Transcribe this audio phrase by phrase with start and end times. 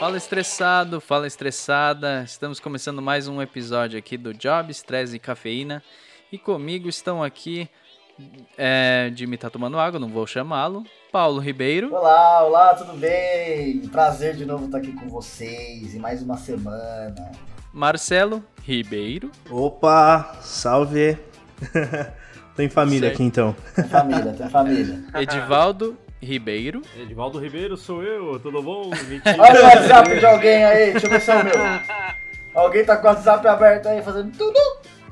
[0.00, 2.24] Fala estressado, fala estressada.
[2.24, 5.80] Estamos começando mais um episódio aqui do Job, Estresse e Cafeína.
[6.32, 7.68] E comigo estão aqui,
[8.58, 10.82] é, Jimmy tá tomando água, não vou chamá-lo.
[11.12, 11.94] Paulo Ribeiro.
[11.94, 13.86] Olá, olá, tudo bem?
[13.88, 17.30] Prazer de novo estar aqui com vocês em mais uma semana.
[17.72, 19.30] Marcelo Ribeiro.
[19.48, 21.16] Opa, salve.
[22.60, 23.14] Tô em família Certo.
[23.14, 23.56] aqui então.
[23.74, 25.02] Tem família, tem família.
[25.14, 26.82] Edivaldo Ribeiro.
[27.00, 28.90] Edivaldo Ribeiro, sou eu, tudo bom?
[29.08, 29.36] Mentira.
[29.40, 31.54] Olha o WhatsApp de alguém aí, deixa eu ver se é o meu.
[32.54, 34.58] Alguém tá com o WhatsApp aberto aí fazendo tudo.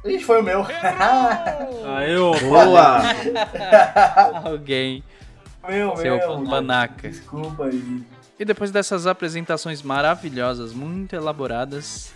[0.05, 0.67] Ixi, foi o meu.
[1.97, 3.01] Aí, ô, Boa!
[4.45, 5.03] Alguém.
[5.67, 6.45] meu, Seu meu.
[6.45, 7.09] panaca.
[7.09, 8.03] Desculpa aí.
[8.39, 12.13] E depois dessas apresentações maravilhosas, muito elaboradas,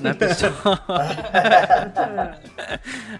[0.00, 0.52] né, pessoal?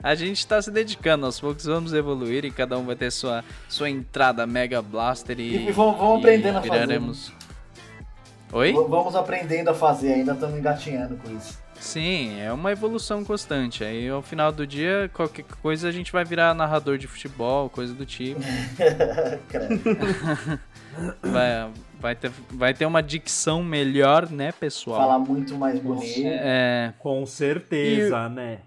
[0.03, 3.45] a gente tá se dedicando, aos poucos vamos evoluir e cada um vai ter sua,
[3.69, 5.69] sua entrada Mega Blaster e.
[5.69, 6.73] E vamos- vamos aprendendo a fazer.
[6.73, 7.33] viraremos...
[8.53, 8.73] Oi?
[8.73, 11.59] Vamos aprendendo a fazer, ainda estamos engatinhando com isso.
[11.81, 13.83] Sim, é uma evolução constante.
[13.83, 17.95] Aí ao final do dia, qualquer coisa a gente vai virar narrador de futebol, coisa
[17.95, 18.41] do tipo.
[21.23, 21.71] Vai,
[22.03, 25.01] vai, ter, vai ter uma dicção melhor, né, pessoal?
[25.01, 26.21] Falar muito mais bonito.
[26.27, 26.93] É.
[26.99, 28.59] com certeza, né?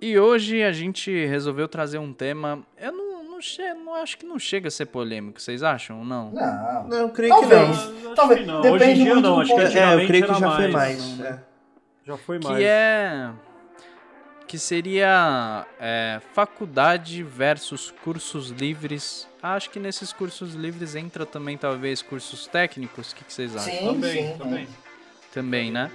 [0.00, 2.60] E hoje a gente resolveu trazer um tema.
[2.80, 6.04] Eu não, não, che não acho que não chega a ser polêmico, vocês acham ou
[6.04, 6.30] não?
[6.30, 6.88] Não.
[6.88, 7.78] Não, eu creio Talvez.
[7.78, 8.14] que não.
[8.14, 8.40] Talvez.
[8.40, 8.60] que não.
[8.60, 10.72] Depende Hoje em dia muito não, acho que É, eu creio que já foi mais.
[10.72, 11.20] mais.
[11.20, 11.38] é.
[12.04, 12.56] Já foi mais.
[12.56, 13.30] Que é.
[14.48, 19.28] Que seria é, faculdade versus cursos livres.
[19.42, 23.12] Acho que nesses cursos livres entra também, talvez, cursos técnicos.
[23.12, 23.70] O que, que vocês acham?
[23.70, 24.38] Sim, Também, sim.
[24.38, 24.68] também.
[25.32, 25.90] Também, né?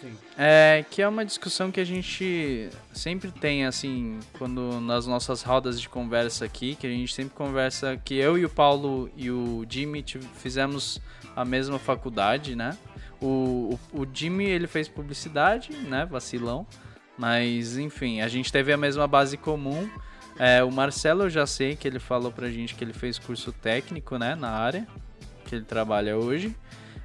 [0.00, 0.16] Sim.
[0.36, 5.80] É, que é uma discussão que a gente sempre tem, assim, quando nas nossas rodas
[5.80, 9.66] de conversa aqui, que a gente sempre conversa que eu e o Paulo e o
[9.68, 10.04] Jimmy
[10.36, 11.00] fizemos
[11.34, 12.78] a mesma faculdade, né?
[13.20, 16.06] O, o, o Jimmy, ele fez publicidade, né?
[16.06, 16.64] Vacilão.
[17.18, 19.90] Mas, enfim, a gente teve a mesma base comum.
[20.38, 23.52] É, o Marcelo, eu já sei que ele falou pra gente que ele fez curso
[23.52, 24.36] técnico, né?
[24.36, 24.86] Na área
[25.44, 26.54] que ele trabalha hoje.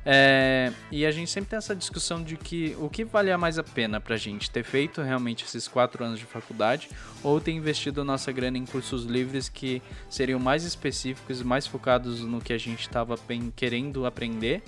[0.05, 3.63] É, e a gente sempre tem essa discussão de que o que valia mais a
[3.63, 6.89] pena pra gente ter feito realmente esses quatro anos de faculdade
[7.23, 12.41] ou ter investido nossa grana em cursos livres que seriam mais específicos mais focados no
[12.41, 13.15] que a gente estava
[13.55, 14.61] querendo aprender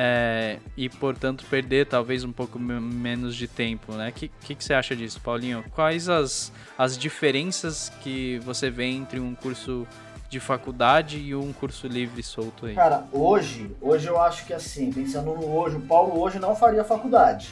[0.00, 4.10] é, e portanto perder talvez um pouco me- menos de tempo, né?
[4.10, 5.64] O que, que, que você acha disso, Paulinho?
[5.74, 9.84] Quais as, as diferenças que você vê entre um curso
[10.30, 12.76] de faculdade e um curso livre solto aí?
[12.76, 16.84] Cara, hoje, hoje eu acho que assim, pensando no hoje, o Paulo hoje não faria
[16.84, 17.50] faculdade.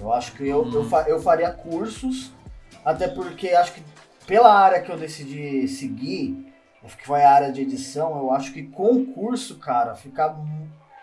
[0.00, 2.32] Eu acho que eu, eu, fa- eu faria cursos,
[2.84, 3.82] até porque acho que
[4.26, 6.44] pela área que eu decidi seguir,
[6.98, 10.34] que foi a área de edição, eu acho que com o curso, cara, fica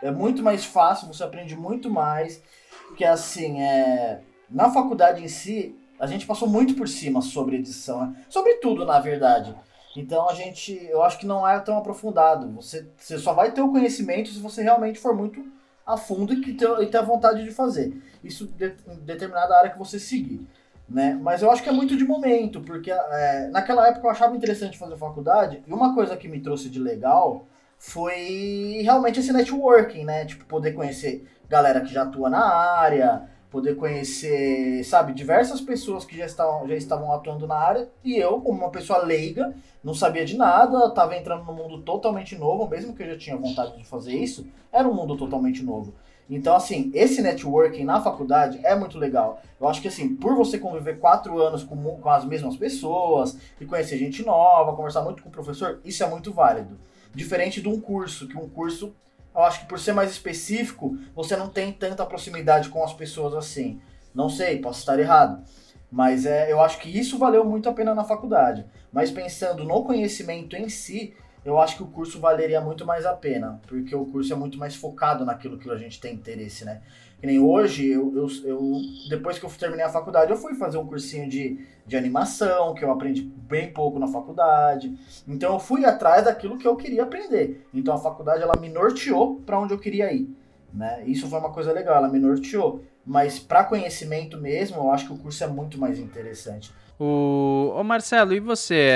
[0.05, 2.41] é muito mais fácil, você aprende muito mais,
[2.87, 8.05] porque assim, é, na faculdade em si, a gente passou muito por cima sobre edição,
[8.05, 8.15] né?
[8.29, 9.55] sobre tudo, na verdade.
[9.95, 12.51] Então a gente, eu acho que não é tão aprofundado.
[12.51, 15.43] Você, você só vai ter o conhecimento se você realmente for muito
[15.85, 17.99] a fundo e, ter, e ter a vontade de fazer.
[18.23, 20.45] Isso de, em determinada área que você seguir.
[20.87, 21.17] Né?
[21.19, 24.77] Mas eu acho que é muito de momento, porque é, naquela época eu achava interessante
[24.77, 30.25] fazer faculdade, e uma coisa que me trouxe de legal foi realmente esse networking, né?
[30.25, 36.17] Tipo, poder conhecer galera que já atua na área, poder conhecer, sabe, diversas pessoas que
[36.17, 39.53] já estavam, já estavam atuando na área, e eu, como uma pessoa leiga,
[39.83, 43.37] não sabia de nada, tava entrando num mundo totalmente novo, mesmo que eu já tinha
[43.37, 45.93] vontade de fazer isso, era um mundo totalmente novo.
[46.29, 49.39] Então, assim, esse networking na faculdade é muito legal.
[49.61, 53.65] Eu acho que, assim, por você conviver quatro anos com, com as mesmas pessoas e
[53.65, 56.77] conhecer gente nova, conversar muito com o professor, isso é muito válido.
[57.15, 58.93] Diferente de um curso, que um curso,
[59.33, 63.33] eu acho que por ser mais específico, você não tem tanta proximidade com as pessoas
[63.33, 63.79] assim.
[64.13, 65.43] Não sei, posso estar errado.
[65.91, 68.65] Mas é, eu acho que isso valeu muito a pena na faculdade.
[68.91, 71.13] Mas pensando no conhecimento em si,
[71.45, 74.57] eu acho que o curso valeria muito mais a pena, porque o curso é muito
[74.57, 76.81] mais focado naquilo que a gente tem interesse, né?
[77.19, 80.77] Que nem hoje, eu, eu, eu- depois que eu terminei a faculdade, eu fui fazer
[80.77, 84.93] um cursinho de, de animação, que eu aprendi bem pouco na faculdade.
[85.27, 87.65] Então eu fui atrás daquilo que eu queria aprender.
[87.73, 90.29] Então a faculdade ela me norteou para onde eu queria ir,
[90.73, 91.03] né?
[91.07, 92.83] Isso foi uma coisa legal, ela me norteou.
[93.05, 96.71] Mas para conhecimento mesmo, eu acho que o curso é muito mais interessante.
[96.99, 98.89] O ô Marcelo, e você?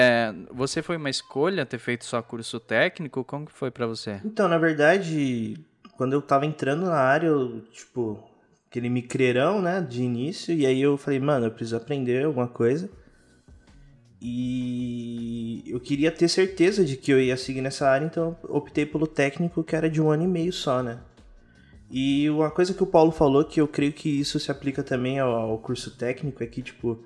[0.51, 3.23] Você foi uma escolha ter feito só curso técnico?
[3.23, 4.19] Como que foi pra você?
[4.23, 5.55] Então, na verdade,
[5.99, 8.23] quando eu tava entrando na área, eu, tipo,
[8.69, 12.89] aquele micreirão, né, de início, e aí eu falei, mano, eu preciso aprender alguma coisa.
[14.21, 19.05] E eu queria ter certeza de que eu ia seguir nessa área, então optei pelo
[19.05, 21.01] técnico que era de um ano e meio só, né?
[21.91, 25.19] E uma coisa que o Paulo falou, que eu creio que isso se aplica também
[25.19, 27.03] ao, ao curso técnico, é que, tipo,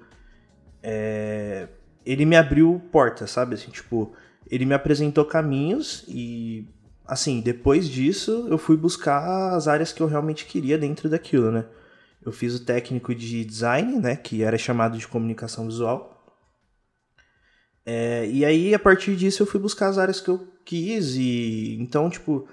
[0.84, 1.68] é,
[2.06, 3.56] ele me abriu portas, sabe?
[3.56, 4.14] Assim, tipo,
[4.48, 6.68] ele me apresentou caminhos e,
[7.14, 11.66] assim, depois disso eu fui buscar as áreas que eu realmente queria dentro daquilo, né?
[12.26, 14.16] Eu fiz o técnico de design, né?
[14.16, 16.10] Que era chamado de comunicação visual.
[17.86, 21.78] É, e aí, a partir disso, eu fui buscar as áreas que eu quis e...
[21.80, 22.48] Então, tipo,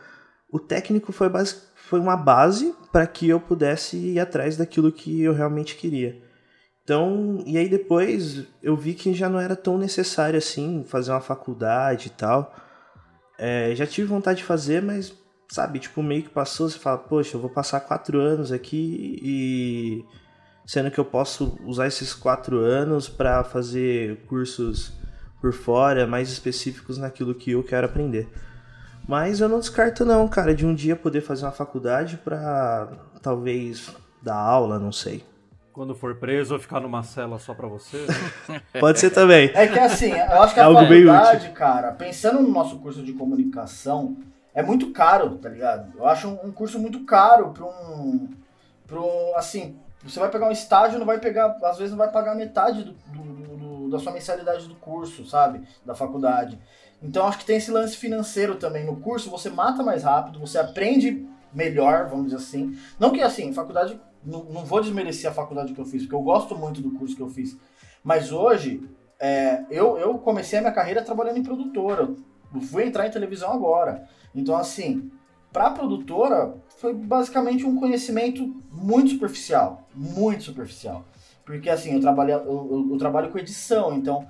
[0.50, 5.22] o técnico foi, base, foi uma base para que eu pudesse ir atrás daquilo que
[5.22, 6.20] eu realmente queria.
[6.82, 11.20] Então, e aí depois eu vi que já não era tão necessário assim fazer uma
[11.20, 12.52] faculdade e tal.
[13.42, 15.14] É, já tive vontade de fazer, mas
[15.48, 20.04] sabe, tipo, meio que passou, você fala, poxa, eu vou passar quatro anos aqui e
[20.66, 24.92] sendo que eu posso usar esses quatro anos para fazer cursos
[25.40, 28.28] por fora, mais específicos naquilo que eu quero aprender.
[29.08, 32.92] Mas eu não descarto não, cara, de um dia poder fazer uma faculdade para
[33.22, 33.90] talvez
[34.22, 35.24] dar aula, não sei.
[35.72, 38.04] Quando for preso, ou ficar numa cela só pra você.
[38.80, 39.50] Pode ser também.
[39.54, 43.02] É que assim, eu acho que a Algo bem faculdade, cara, pensando no nosso curso
[43.04, 44.16] de comunicação,
[44.52, 45.92] é muito caro, tá ligado?
[45.96, 48.28] Eu acho um, um curso muito caro pra um.
[48.86, 49.36] Pra um.
[49.36, 51.56] Assim, você vai pegar um estágio, não vai pegar.
[51.62, 55.62] Às vezes não vai pagar metade do, do- do- da sua mensalidade do curso, sabe?
[55.86, 56.58] Da faculdade.
[57.02, 58.84] Então acho que tem esse lance financeiro também.
[58.84, 61.24] No curso você mata mais rápido, você aprende
[61.54, 62.76] melhor, vamos dizer assim.
[62.98, 64.00] Não que assim, faculdade.
[64.24, 67.16] Não, não vou desmerecer a faculdade que eu fiz, porque eu gosto muito do curso
[67.16, 67.56] que eu fiz.
[68.04, 68.82] Mas hoje,
[69.18, 72.10] é, eu, eu comecei a minha carreira trabalhando em produtora.
[72.54, 74.08] Eu fui entrar em televisão agora.
[74.34, 75.10] Então, assim,
[75.52, 79.86] pra produtora, foi basicamente um conhecimento muito superficial.
[79.94, 81.04] Muito superficial.
[81.44, 84.26] Porque, assim, eu trabalho, eu, eu- eu trabalho com edição, então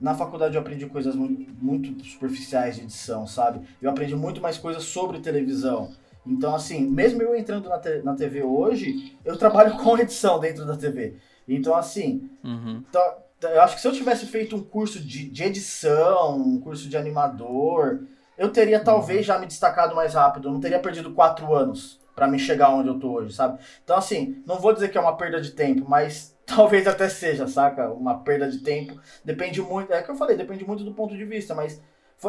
[0.00, 3.60] na faculdade eu aprendi coisas mu- muito superficiais de edição, sabe?
[3.80, 5.90] Eu aprendi muito mais coisas sobre televisão.
[6.26, 10.64] Então, assim, mesmo eu entrando na, te- na TV hoje, eu trabalho com edição dentro
[10.64, 11.16] da TV.
[11.48, 12.82] Então, assim, Uhum.
[12.88, 13.02] então,
[13.42, 16.96] eu acho que se eu tivesse feito um curso de, de edição, um curso de
[16.96, 18.04] animador,
[18.38, 20.48] eu teria talvez já me destacado mais rápido.
[20.48, 23.58] Eu não teria perdido quatro anos pra me chegar onde eu tô hoje, sabe?
[23.82, 27.46] Então, assim, não vou dizer que é uma perda de tempo, mas talvez até seja,
[27.48, 27.90] saca?
[27.90, 29.00] Uma perda de tempo.
[29.24, 31.80] Depende muito, é que eu falei, depende muito do ponto de vista, mas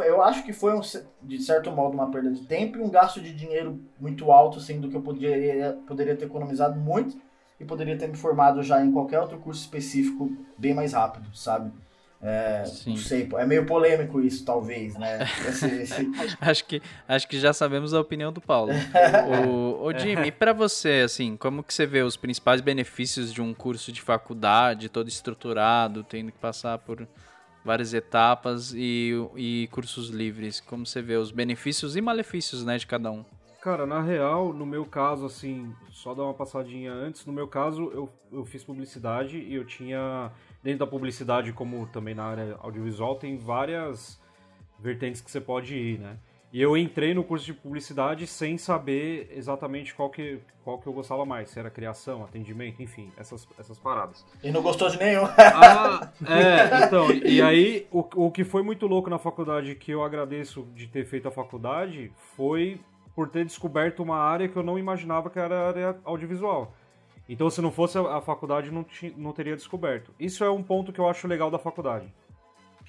[0.01, 0.81] eu acho que foi, um,
[1.22, 4.90] de certo modo, uma perda de tempo e um gasto de dinheiro muito alto, sendo
[4.90, 7.18] que eu poderia, poderia ter economizado muito
[7.60, 11.72] e poderia ter me formado já em qualquer outro curso específico bem mais rápido, sabe?
[12.25, 15.19] É, não sei, é meio polêmico isso, talvez, né?
[15.45, 16.10] Esse, esse-
[16.40, 18.72] Acho que, acho que já sabemos a opinião do Paulo.
[19.28, 23.54] o, o Jimmy, pra você, assim, como que você vê os principais benefícios de um
[23.54, 27.06] curso de faculdade, todo estruturado, tendo que passar por
[27.63, 30.60] várias etapas e, e cursos livres?
[30.60, 33.24] Como você vê os benefícios e malefícios, né, de cada um?
[33.62, 37.89] Cara, na real, no meu caso, assim, só dar uma passadinha antes, no meu caso,
[37.94, 40.30] eu, eu fiz publicidade e eu tinha,
[40.62, 44.21] dentro da publicidade, como também na área audiovisual, tem várias
[44.77, 46.18] vertentes que você pode ir, né?
[46.54, 50.94] E eu entrei no curso de publicidade sem saber exatamente qual que, qual que eu
[50.94, 54.24] gostava mais, se era criação, atendimento, enfim, essas, essas paradas.
[54.44, 55.24] E não gostou de nenhum.
[55.36, 60.04] Ah, é, então, e aí o, o que foi muito louco na faculdade, que eu
[60.04, 62.80] agradeço de ter feito a faculdade, foi
[63.16, 66.74] por ter descoberto uma área que eu não imaginava que era a área audiovisual.
[67.28, 68.86] Então, se não fosse a, faculdade, não,
[69.18, 70.14] não teria descoberto.
[70.19, 72.14] Isso é um ponto que eu acho legal da faculdade,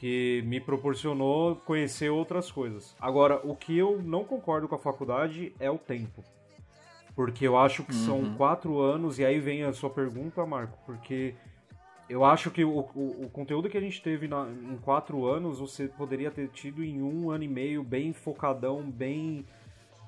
[0.04, 2.94] que me proporcionou conhecer outras coisas.
[3.00, 6.22] Agora, o que eu não concordo com a faculdade é o tempo.
[7.16, 11.34] Porque eu acho que são quatro anos, e aí vem a sua pergunta, Marco, porque
[12.06, 15.58] eu acho que o, o, o conteúdo que a gente teve na- em quatro anos,
[15.58, 19.46] você poderia ter tido em um ano e meio, bem focadão, bem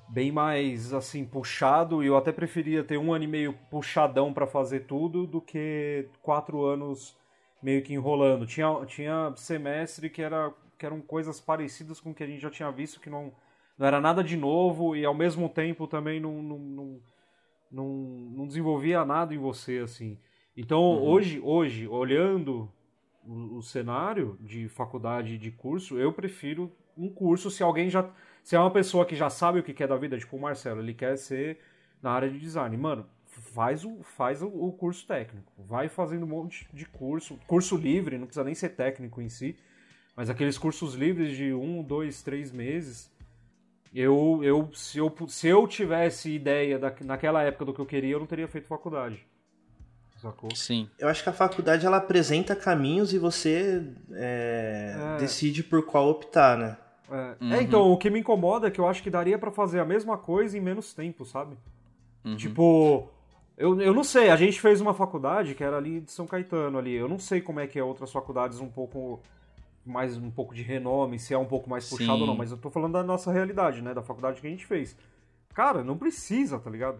[0.09, 2.03] bem mais assim puxado.
[2.03, 6.07] E eu até preferia ter um ano e meio puxadão pra fazer tudo do que
[6.21, 7.17] quatro anos
[7.61, 8.45] meio que enrolando.
[8.45, 12.49] Tinha, tinha semestre que, era, que eram coisas parecidas com o que a gente já
[12.49, 13.33] tinha visto, que não,
[13.77, 17.01] não era nada de novo e ao mesmo tempo também não, não, não,
[17.71, 17.87] não,
[18.35, 20.19] não desenvolvia nada em você, assim.
[20.55, 22.71] Então, hoje, hoje, olhando
[23.23, 28.09] o, o cenário de faculdade de curso, eu prefiro um curso se alguém já.
[28.43, 30.81] Se é uma pessoa que já sabe o que quer da vida, tipo o Marcelo,
[30.81, 31.59] ele quer ser
[32.01, 32.75] na área de design.
[32.77, 33.05] Mano,
[33.41, 35.51] faz o, faz o, o curso técnico.
[35.57, 37.37] Vai fazendo um monte de curso.
[37.47, 39.55] Curso livre, não precisa nem ser técnico em si.
[40.15, 43.11] Mas aqueles cursos livres de um, dois, três meses.
[43.93, 48.13] Eu, eu, se, eu, se eu tivesse ideia da, naquela época do que eu queria,
[48.15, 49.25] eu não teria feito faculdade.
[50.21, 50.49] Sacou?
[50.55, 50.89] Sim.
[50.97, 55.17] Eu acho que a faculdade ela apresenta caminhos e você é, É.
[55.19, 56.77] decide por qual optar, né?
[57.09, 57.53] É, Uhum.
[57.53, 59.85] é, então, o que me incomoda é que eu acho que daria pra fazer a
[59.85, 61.55] mesma coisa em menos tempo, sabe?
[62.25, 62.35] Uhum.
[62.35, 63.09] Tipo,
[63.57, 66.77] eu, eu não sei, a gente fez uma faculdade que era ali de São Caetano
[66.77, 66.93] ali.
[66.93, 69.19] Eu não sei como é que é outras faculdades um pouco
[69.85, 72.21] mais um pouco de renome, se é um pouco mais puxado Sim.
[72.21, 74.65] ou não, mas eu tô falando da nossa realidade, né, da faculdade que a gente
[74.65, 74.97] fez.
[75.53, 76.99] Cara, não precisa, tá ligado?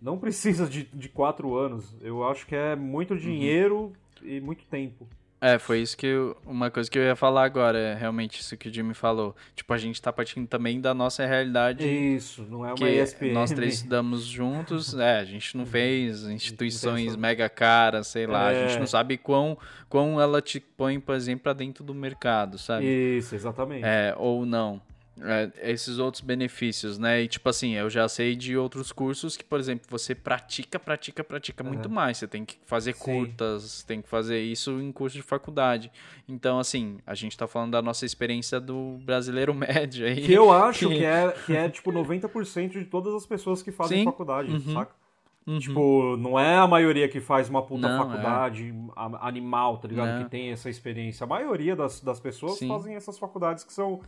[0.00, 1.94] Não precisa de, de quatro anos.
[2.00, 2.80] Eu acho que é Uhum.
[2.80, 5.06] muito dinheiro e muito tempo.
[5.44, 8.56] É, foi isso que eu, uma coisa que eu ia falar agora, é realmente isso
[8.56, 9.34] que o Jimmy falou.
[9.56, 11.84] Tipo, a gente tá partindo também da nossa realidade.
[11.84, 13.32] Isso, não é uma que ESPN.
[13.32, 18.52] nós três estudamos juntos, é, a gente não fez instituições mega caras, sei lá, a
[18.52, 18.68] É.
[18.68, 19.58] gente não sabe quão,
[19.88, 22.86] quão ela te põe, por exemplo, pra dentro do mercado, sabe?
[22.86, 23.84] Isso, exatamente.
[23.84, 24.80] É, ou não.
[25.20, 27.20] É, esses outros benefícios, né?
[27.22, 31.22] E tipo assim, eu já sei de outros cursos que, por exemplo, você pratica, pratica,
[31.22, 32.16] pratica muito mais.
[32.16, 33.00] Você tem que fazer Sim.
[33.04, 35.92] curtas, tem que fazer isso em curso de faculdade.
[36.26, 40.22] Então, assim, a gente tá falando da nossa experiência do brasileiro médio aí.
[40.22, 43.70] Que eu acho que- que é, que é tipo 90% de todas as pessoas que
[43.70, 44.04] fazem Sim.
[44.06, 44.72] faculdade, Uhum.
[44.72, 44.92] saca?
[45.46, 45.58] Uhum.
[45.58, 50.16] Tipo, não é a maioria que faz uma puta Não, faculdade a- animal, tá ligado?
[50.18, 50.24] Não.
[50.24, 51.24] Que tem essa experiência.
[51.24, 52.68] A maioria das, das pessoas Sim.
[52.68, 54.00] fazem essas faculdades que são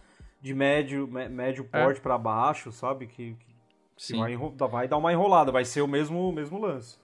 [0.45, 1.83] de médio, mé- médio É.
[1.83, 3.07] porte pra baixo, sabe?
[3.07, 3.55] Que, que-
[3.97, 4.19] que Sim.
[4.19, 4.37] vai,
[4.69, 6.99] vai dar uma enrolada, vai ser o mesmo, o mesmo lance.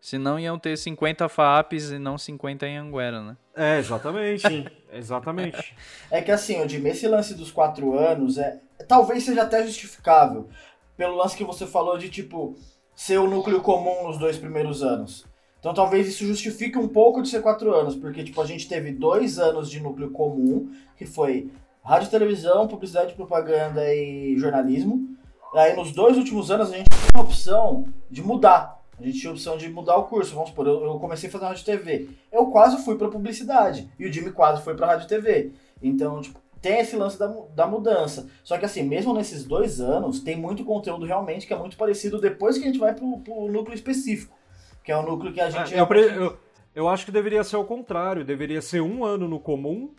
[0.00, 3.36] Senão iam ter 50 FAPs e não 50 em Anguera, né?
[3.56, 4.44] É, exatamente.
[4.92, 5.74] Exatamente.
[6.10, 8.60] É que assim, o Jimmy, esse lance dos quatro anos é.
[8.86, 10.48] Talvez seja até justificável.
[10.96, 12.54] Pelo lance que você falou de, tipo,
[12.94, 15.26] ser o núcleo comum nos dois primeiros anos.
[15.58, 18.92] Então talvez isso justifique um pouco de ser quatro anos, porque, tipo, a gente teve
[18.92, 21.50] dois anos de núcleo comum, que foi
[21.86, 25.16] rádio televisão, publicidade, propaganda e jornalismo.
[25.54, 28.82] Aí nos dois últimos anos a gente tinha a opção de mudar.
[28.98, 30.34] A gente tinha a opção de mudar o curso.
[30.34, 32.08] Vamos supor, eu, eu comecei a fazer rádio TV.
[32.32, 33.88] Eu quase fui pra publicidade.
[33.98, 35.52] E o Jimmy quase foi pra rádio TV.
[35.82, 38.26] Então, tipo, tem esse lance da, da mudança.
[38.42, 42.20] Só que assim, mesmo nesses dois anos, tem muito conteúdo realmente que é muito parecido
[42.20, 44.34] depois que a gente vai pro, pro núcleo específico.
[44.82, 45.74] Que é o núcleo que a gente.
[45.74, 46.36] É, eu, eu-
[46.74, 48.24] eu acho que deveria ser o contrário.
[48.24, 49.90] Deveria ser um ano no comum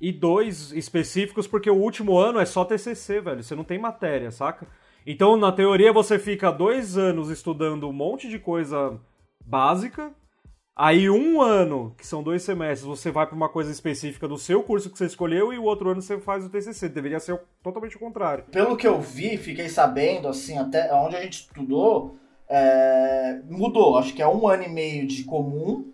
[0.00, 3.42] e dois específicos, porque o último ano é só TCC, velho.
[3.42, 4.66] Você não tem matéria, saca?
[5.06, 8.98] Então, na teoria, você fica dois anos estudando um monte de coisa
[9.44, 10.12] básica.
[10.76, 14.62] Aí, um ano, que são dois semestres, você vai pra uma coisa específica do seu
[14.62, 16.88] curso que você escolheu e o outro ano você faz o TCC.
[16.88, 18.44] Deveria ser totalmente o contrário.
[18.52, 22.16] Pelo que eu vi, fiquei sabendo, assim, até onde a gente estudou,
[22.48, 23.98] é, mudou.
[23.98, 25.92] Acho que é um ano e meio de comum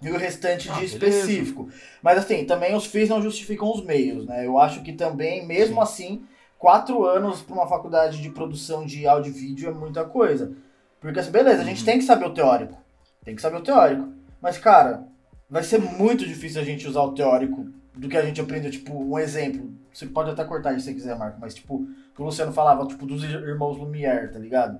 [0.00, 1.18] e o restante Ah, de beleza.
[1.18, 1.68] específico.
[2.02, 4.46] Mas assim, também os fins não justificam os meios, né?
[4.46, 6.22] Eu acho que também, mesmo assim,
[6.58, 10.52] quatro anos para uma faculdade de produção de áudio e vídeo é muita coisa.
[11.00, 12.76] Porque assim, beleza, a gente tem que saber o teórico.
[13.24, 14.08] Tem que saber o teórico.
[14.40, 15.04] Mas, cara,
[15.50, 18.70] vai ser muito difícil a gente usar o teórico do que a gente aprendeu.
[18.70, 19.72] Tipo, um exemplo.
[19.92, 22.86] Você pode até cortar isso se você quiser, Marco, mas tipo, que o Luciano falava,
[22.86, 24.78] tipo, dos irmãos Lumière, tá ligado?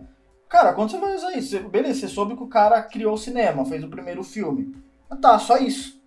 [0.48, 1.58] Cara, quando você vai usar isso?
[1.68, 4.74] Beleza, você soube que o cara criou o cinema, fez o primeiro filme.
[5.10, 5.98] Ah, tá, só isso.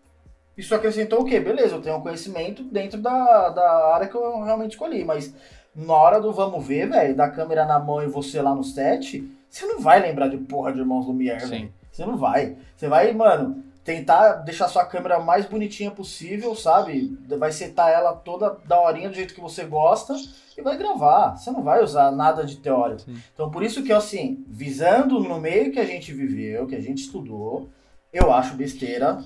[0.58, 1.40] Isso acrescentou o quê?
[1.40, 5.34] Beleza, eu tenho um conhecimento dentro da, da área que eu realmente escolhi, mas
[5.76, 9.28] na hora do vamos ver, velho, da câmera na mão e você lá no set,
[9.50, 11.74] você não vai lembrar de porra de Irmãos Lumière, velho.
[11.92, 12.56] Você não vai.
[12.76, 17.18] Você vai, mano, tentar deixar sua câmera mais bonitinha possível, sabe?
[17.38, 20.14] Vai setar ela toda daorinha do jeito que você gosta
[20.58, 21.38] e vai gravar.
[21.38, 23.02] Você não vai usar nada de teórico.
[23.02, 23.18] Sim.
[23.34, 27.00] Então, por isso que, assim, visando no meio que a gente viveu, que a gente
[27.04, 27.70] estudou,
[28.12, 29.24] eu acho besteira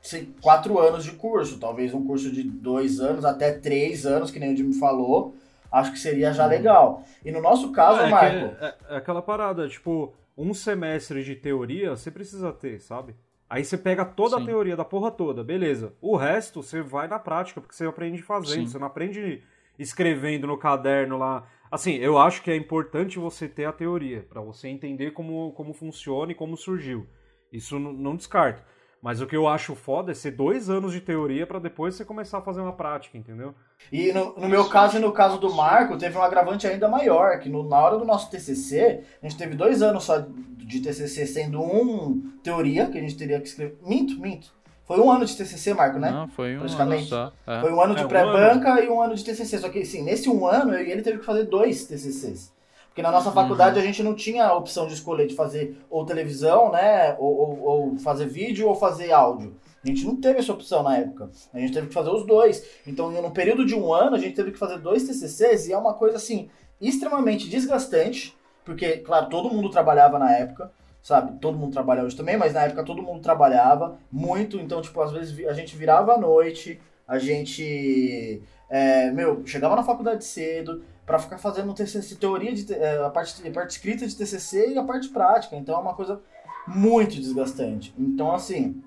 [0.00, 1.58] ser quatro anos de curso.
[1.58, 5.34] Talvez um curso de dois anos até três anos, que nem o Jimmy falou.
[5.72, 7.02] Acho que seria já legal.
[7.24, 11.34] E no nosso caso, é, Marco, que- é- é aquela parada, tipo, um semestre de
[11.34, 13.14] teoria você precisa ter, sabe?
[13.50, 14.42] Aí você pega toda Sim.
[14.42, 15.92] a teoria da porra toda, beleza.
[16.00, 18.66] O resto você vai na prática, porque você aprende fazendo, Sim.
[18.68, 19.42] você não aprende
[19.78, 21.44] escrevendo no caderno lá.
[21.70, 25.72] Assim, eu acho que é importante você ter a teoria, pra você entender como, como
[25.72, 27.06] funciona e como surgiu.
[27.56, 28.62] Isso não descarto.
[29.00, 32.06] Mas o que eu acho foda é ser dois anos de teoria pra depois você
[32.06, 33.54] começar a fazer uma prática, entendeu?
[33.92, 37.38] E no, no meu caso e no caso do Marco, teve um agravante ainda maior,
[37.38, 40.24] que no- na hora do nosso TCC, a gente teve dois anos só
[40.56, 43.76] de TCC, sendo um teoria, que a gente teria que escrever.
[43.86, 44.50] Minto, minto.
[44.86, 46.10] Foi um ano de TCC, Marco, né?
[46.10, 47.08] Não, foi um ano Praticamente.
[47.10, 47.30] só.
[47.46, 47.60] é.
[47.60, 49.58] Foi um ano de É, um pré-banca e um ano de TCC.
[49.58, 52.53] Só que, assim, nesse um ano, eu e ele teve que fazer dois TCCs.
[52.94, 56.06] Porque na nossa faculdade a gente não tinha a opção de escolher de fazer ou
[56.06, 57.16] televisão, né?
[57.18, 59.56] Ou, ou- ou fazer vídeo ou fazer áudio.
[59.84, 61.28] A gente não teve essa opção na época.
[61.52, 62.64] A gente teve que fazer os dois.
[62.86, 65.76] Então, no período de um ano, a gente teve que fazer dois TCCs e é
[65.76, 66.48] uma coisa, assim,
[66.80, 68.32] extremamente desgastante.
[68.64, 70.70] Porque, claro, todo mundo trabalhava na época.
[71.02, 71.36] sabe?
[71.40, 75.12] Todo mundo trabalha hoje também, mas na época todo mundo trabalhava muito, então, tipo, às
[75.12, 81.18] vezes a gente virava à noite, a gente, é, meu, chegava na faculdade cedo para
[81.18, 84.82] ficar fazendo TCC, teoria de é, a parte, a parte escrita de TCC e a
[84.82, 86.20] parte prática, então é uma coisa
[86.66, 87.94] muito desgastante.
[87.98, 88.82] Então, assim,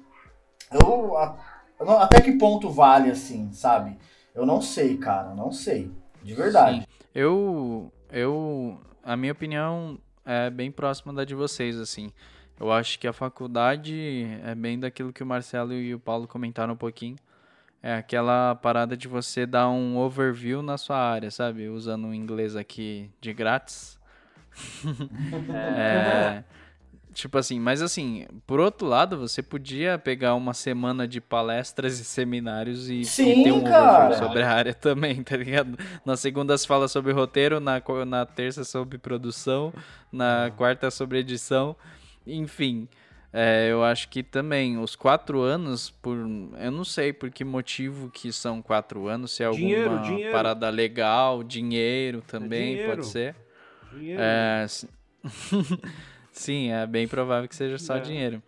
[0.71, 1.15] eu
[1.99, 3.97] até que ponto vale assim, sabe?
[4.33, 5.91] Eu não sei, cara, não sei,
[6.23, 6.81] de verdade.
[6.81, 6.87] Sim.
[7.13, 12.11] Eu, eu, a minha opinião é bem próxima da de vocês, assim.
[12.59, 16.73] Eu acho que a faculdade é bem daquilo que o Marcelo e o Paulo comentaram
[16.73, 17.15] um pouquinho.
[17.87, 21.69] É aquela parada de você dar um overview na sua área, sabe?
[21.69, 23.97] Usando o inglês aqui de grátis.
[25.73, 26.43] é,
[27.13, 32.03] tipo assim, mas assim, por outro lado, você podia pegar uma semana de palestras e
[32.03, 34.07] seminários e, Sim, e ter um cara.
[34.07, 35.79] overview sobre a área também, tá ligado?
[36.03, 39.73] Na segunda você fala sobre roteiro, na, na terça sobre produção,
[40.11, 41.73] na quarta sobre edição,
[42.25, 42.89] enfim.
[43.39, 48.09] É, eu acho que também os quatro anos, por eu não sei por que motivo
[48.09, 50.31] que são quatro anos, se é alguma dinheiro, dinheiro.
[50.31, 52.95] parada legal, dinheiro também, é dinheiro.
[52.95, 53.35] pode ser.
[53.93, 54.21] Dinheiro.
[54.23, 54.65] É,
[56.33, 57.99] sim, é bem provável que seja só é.
[57.99, 58.41] dinheiro.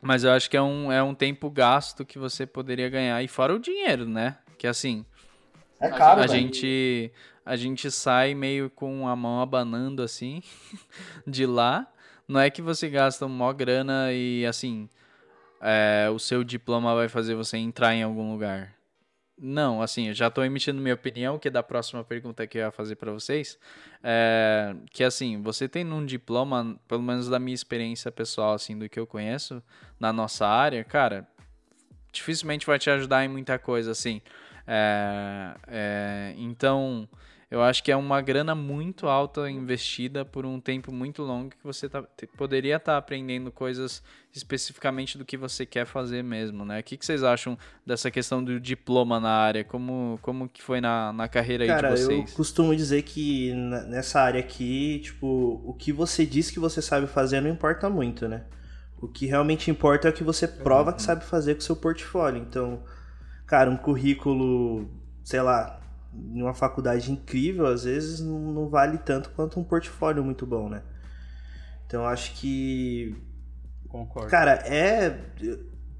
[0.00, 3.22] Mas eu acho que é um, é um tempo gasto que você poderia ganhar.
[3.22, 4.38] E fora o dinheiro, né?
[4.56, 5.04] Que assim.
[5.78, 7.12] É caro, a gente
[7.44, 10.42] A gente sai meio com a mão abanando assim
[11.26, 11.86] de lá
[12.28, 14.88] não é que você gasta uma grana e assim
[15.60, 18.74] é, o seu diploma vai fazer você entrar em algum lugar.
[19.36, 22.62] Não, assim, eu já estou emitindo minha opinião, que é da próxima pergunta que eu
[22.62, 23.58] ia fazer para vocês.
[24.02, 28.88] É, que assim, você tem um diploma, pelo menos da minha experiência pessoal, assim, do
[28.88, 29.62] que eu conheço
[29.98, 31.26] na nossa área, cara,
[32.12, 34.20] dificilmente vai te ajudar em muita coisa, assim.
[34.66, 37.08] É, é, então,
[37.54, 41.62] eu acho que é uma grana muito alta investida por um tempo muito longo que
[41.62, 42.02] você tá,
[42.36, 46.80] poderia estar tá aprendendo coisas especificamente do que você quer fazer mesmo, né?
[46.80, 47.56] O que, que vocês acham
[47.86, 49.62] dessa questão do diploma na área?
[49.62, 52.30] Como, como que foi na, na carreira Cara, aí de vocês?
[52.30, 53.54] eu costumo dizer que
[53.86, 58.26] nessa área aqui, tipo, o que você diz que você sabe fazer não importa muito,
[58.26, 58.46] né?
[59.00, 61.76] O que realmente importa é o que você prova que sabe fazer com o seu
[61.76, 62.42] portfólio.
[62.42, 62.82] Então,
[63.46, 64.90] cara, um currículo,
[65.22, 65.83] sei lá,
[66.32, 70.68] em uma faculdade incrível, às vezes não, não vale tanto quanto um portfólio muito bom,
[70.68, 70.82] né?
[71.86, 73.14] Então acho que.
[73.88, 74.28] Concordo.
[74.30, 75.18] Cara, é.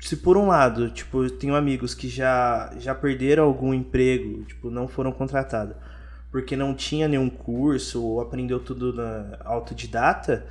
[0.01, 4.69] Se por um lado, tipo, eu tenho amigos que já, já perderam algum emprego, tipo,
[4.69, 5.75] não foram contratados,
[6.31, 10.47] porque não tinha nenhum curso ou aprendeu tudo na autodidata,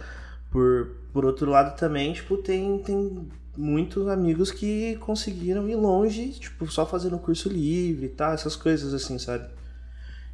[0.49, 6.69] por, por outro lado também, tipo, tem, tem muitos amigos que conseguiram ir longe, tipo,
[6.71, 9.47] só fazendo curso livre e tá, tal, essas coisas assim, sabe?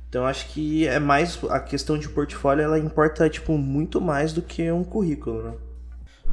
[0.07, 4.41] Então acho que é mais a questão de portfólio, ela importa tipo muito mais do
[4.41, 5.53] que um currículo, né?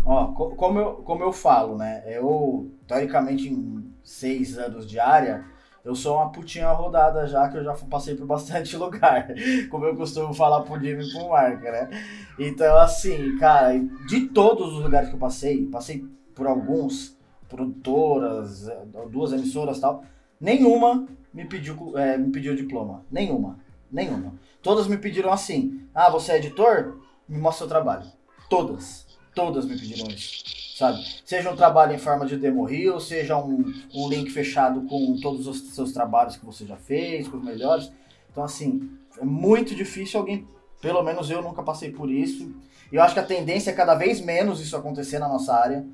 [0.05, 2.03] Ó, como eu, como eu falo, né?
[2.07, 5.45] Eu, teoricamente, em seis anos de área,
[5.85, 9.29] eu sou uma putinha rodada já, que eu já passei por bastante lugar.
[9.69, 11.91] Como eu costumo falar pro Jimmy e pro Marca, né?
[12.39, 16.05] Então, assim, cara, de todos os lugares que eu passei, passei
[16.37, 17.17] por alguns,
[17.49, 18.69] produtoras,
[19.11, 20.05] duas emissoras tal,
[20.41, 23.05] nenhuma me pediu, é, me pediu diploma.
[23.11, 23.59] Nenhuma.
[23.91, 24.35] Nenhuma.
[24.63, 26.99] Todas me pediram assim: ah, você é editor?
[27.29, 28.07] Me mostra seu trabalho.
[28.49, 29.07] Todas.
[29.35, 30.45] Todas me pediram isso.
[30.77, 31.03] Sabe?
[31.25, 35.47] Seja um trabalho em forma de demo reel, seja um, um link fechado com todos
[35.47, 37.91] os seus trabalhos que você já fez, com os melhores.
[38.31, 40.47] Então, assim, é muito difícil alguém,
[40.83, 42.55] pelo menos eu nunca passei por isso.
[42.93, 45.87] E eu acho que a tendência é cada vez menos isso acontecer na nossa área.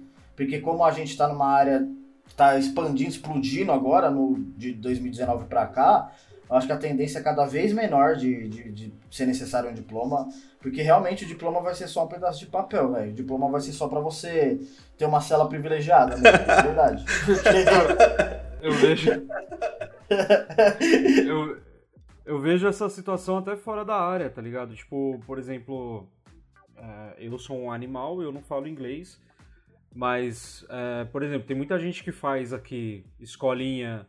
[0.42, 1.88] Porque como a gente está numa área
[2.24, 6.11] que está expandindo, explodindo agora, no, de 2019 para cá,
[6.50, 9.72] eu acho que a tendência é cada vez menor de, de, de, ser necessário um
[9.72, 10.28] diploma,
[10.61, 13.12] porque realmente o diploma vai ser só um pedaço de papel, velho.
[13.12, 14.59] O diploma vai ser só para você
[14.98, 16.31] ter uma cela privilegiada, né?
[16.31, 17.05] é verdade.
[18.61, 19.11] eu vejo.
[21.24, 21.57] eu,
[22.26, 24.74] eu vejo essa situação até fora da área, tá ligado?
[24.74, 26.09] Tipo, por exemplo,
[26.76, 29.20] é, eu sou um animal, eu não falo inglês.
[29.94, 34.07] Mas, é, por exemplo, tem muita gente que faz aqui escolinha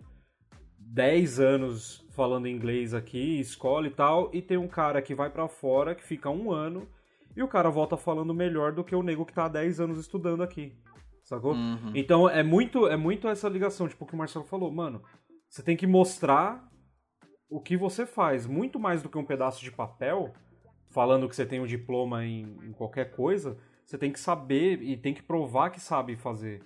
[0.80, 5.48] 10 anos falando inglês aqui, escola e tal, e tem um cara que vai para
[5.48, 6.88] fora, que fica um ano,
[7.36, 9.98] e o cara volta falando melhor do que o nego que tá há 10 anos
[9.98, 10.74] estudando aqui.
[11.24, 11.54] Sacou?
[11.54, 11.92] Uhum.
[11.96, 15.02] Então é muito, é muito essa ligação, tipo o que o Marcelo falou, mano,
[15.50, 16.70] você tem que mostrar
[17.50, 20.34] o que você faz, muito mais do que um pedaço de papel,
[20.92, 24.96] falando que você tem um diploma em, em qualquer coisa você tem que saber e
[24.98, 26.62] tem que provar que sabe fazer,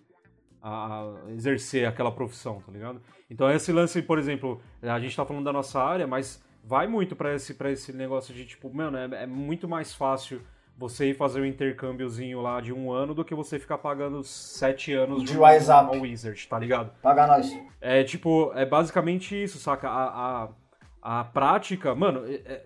[0.61, 3.01] a, a exercer aquela profissão, tá ligado?
[3.29, 7.15] Então esse lance, por exemplo, a gente tá falando da nossa área, mas vai muito
[7.15, 10.41] para esse, pra esse negócio de tipo, mano, é, é muito mais fácil
[10.79, 14.93] você ir fazer um intercâmbiozinho lá de um ano do que você ficar pagando sete
[14.93, 15.95] anos De WhatsApp.
[15.95, 16.91] ao Wizard, tá ligado?
[17.01, 17.51] Paga nós.
[17.81, 19.89] É tipo, é basicamente isso, saca?
[19.89, 22.65] A, a, a prática, mano, é- é-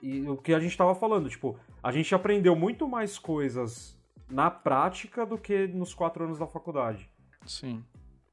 [0.00, 3.98] e, o que a gente tava falando, tipo, a gente aprendeu muito mais coisas
[4.30, 7.08] na prática do que nos quatro anos da faculdade.
[7.46, 7.84] Sim.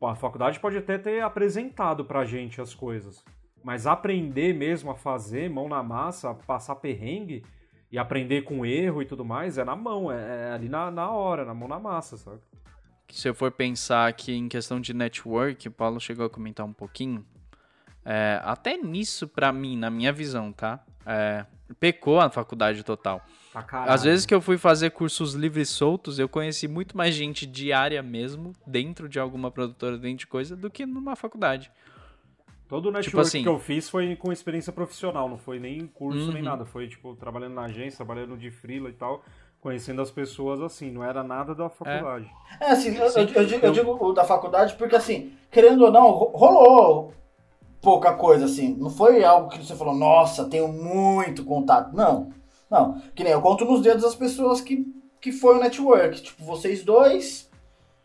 [0.02, 3.24] A faculdade pode até ter apresentado pra gente as coisas,
[3.63, 7.43] mas aprender mesmo a fazer, mão na massa, passar perrengue
[7.91, 11.12] e aprender com erro e tudo mais, é na mão, é, é ali na, na
[11.12, 12.39] hora, na mão na massa, sabe?
[13.10, 16.74] Se eu for pensar aqui em questão de network, o Paulo chegou a comentar um
[16.74, 17.26] pouquinho.
[18.06, 20.84] é, até nisso, pra mim, na minha visão, tá?
[21.05, 21.45] É,
[21.79, 23.21] pecou a faculdade total.
[23.67, 23.91] Caralho.
[23.91, 27.73] Às vezes que eu fui fazer cursos livres soltos, eu conheci muito mais gente de
[27.73, 31.69] área mesmo, dentro de alguma produtora, dentro de coisa, do que numa faculdade.
[32.69, 35.85] Todo o network Tipo assim- que eu fiz foi com experiência profissional, não foi nem
[35.87, 36.49] curso nem Uhum.
[36.49, 36.65] nada.
[36.65, 39.21] Foi, tipo, trabalhando na agência, trabalhando de freela e tal,
[39.59, 42.31] conhecendo as pessoas assim, não era nada da faculdade.
[42.61, 45.83] É assim, eu, Sim, eu- eu digo- eu digo o da faculdade porque assim, querendo
[45.83, 47.13] ou não, ro- rolou
[47.81, 48.75] pouca coisa assim.
[48.79, 51.95] Não foi algo que você falou, nossa, tenho muito contato.
[51.95, 52.29] Não.
[52.69, 53.01] Não.
[53.15, 54.85] Que nem eu conto nos dedos as pessoas que,
[55.19, 56.21] que foi o network.
[56.21, 57.49] Tipo, vocês dois,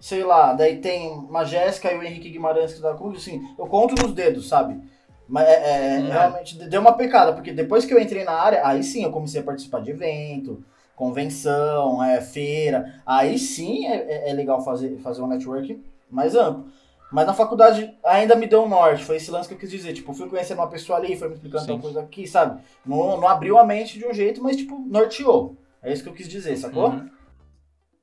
[0.00, 3.66] sei lá, daí tem uma Jéssica e o Henrique Guimarães que tá comigo, assim, eu
[3.66, 4.80] conto nos dedos, sabe?
[5.28, 6.08] Mas é, é, Hum.
[6.10, 9.40] realmente deu uma pecada, porque depois que eu entrei na área, aí sim eu comecei
[9.40, 10.62] a participar de evento,
[10.94, 13.00] convenção, é, feira.
[13.04, 16.66] Aí sim é, é- é legal fazer, fazer um network mais amplo.
[17.10, 19.92] Mas na faculdade ainda me deu um norte, foi esse lance que eu quis dizer.
[19.92, 21.68] Tipo, fui conhecendo uma pessoa ali, foi me explicando Sim.
[21.72, 22.60] tal coisa aqui, sabe?
[22.84, 25.56] Não, não abriu a mente de um jeito, mas tipo, norteou.
[25.82, 26.90] É isso que eu quis dizer, sacou?
[26.90, 27.10] Uhum.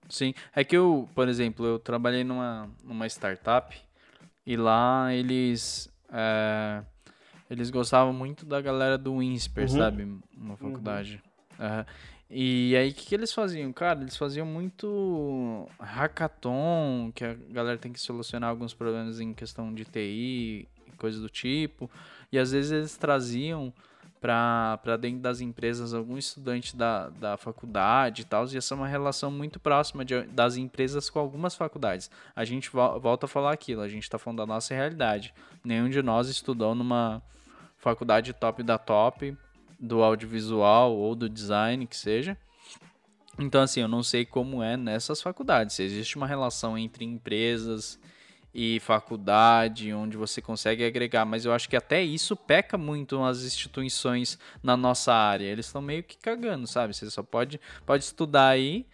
[0.10, 3.76] Sim, é que eu, por exemplo, eu trabalhei numa, numa startup
[4.46, 6.82] e lá eles é,
[7.50, 9.70] eles gostavam muito da galera do Winsper, Uhum.
[9.70, 10.04] sabe?
[10.38, 11.22] Uma faculdade.
[11.60, 11.86] Aham.
[12.36, 13.72] E aí, o que, que eles faziam?
[13.72, 19.74] Cara, eles faziam muito hackathon, que a galera tem que solucionar alguns problemas em questão
[19.74, 20.68] de TI
[20.98, 21.90] coisas do tipo.
[22.32, 23.72] E às vezes eles traziam
[24.20, 28.88] para dentro das empresas algum estudante da, da faculdade e tal, e essa é uma
[28.88, 32.10] relação muito próxima de- das empresas com algumas faculdades.
[32.34, 35.34] A gente vo- volta a falar aquilo, a gente está falando da nossa realidade.
[35.64, 37.22] Nenhum de nós estudou numa
[37.78, 39.36] faculdade top da top,
[39.84, 42.38] do audiovisual ou do design, que seja.
[43.38, 45.76] Então, assim, eu não sei como é nessas faculdades.
[45.76, 48.00] Se existe uma relação entre empresas
[48.56, 53.44] e faculdade, onde você consegue agregar, mas eu acho que até isso peca muito as
[53.44, 55.46] instituições na nossa área.
[55.46, 56.94] Eles estão meio que cagando, sabe?
[56.94, 58.86] Você só pode, pode estudar aí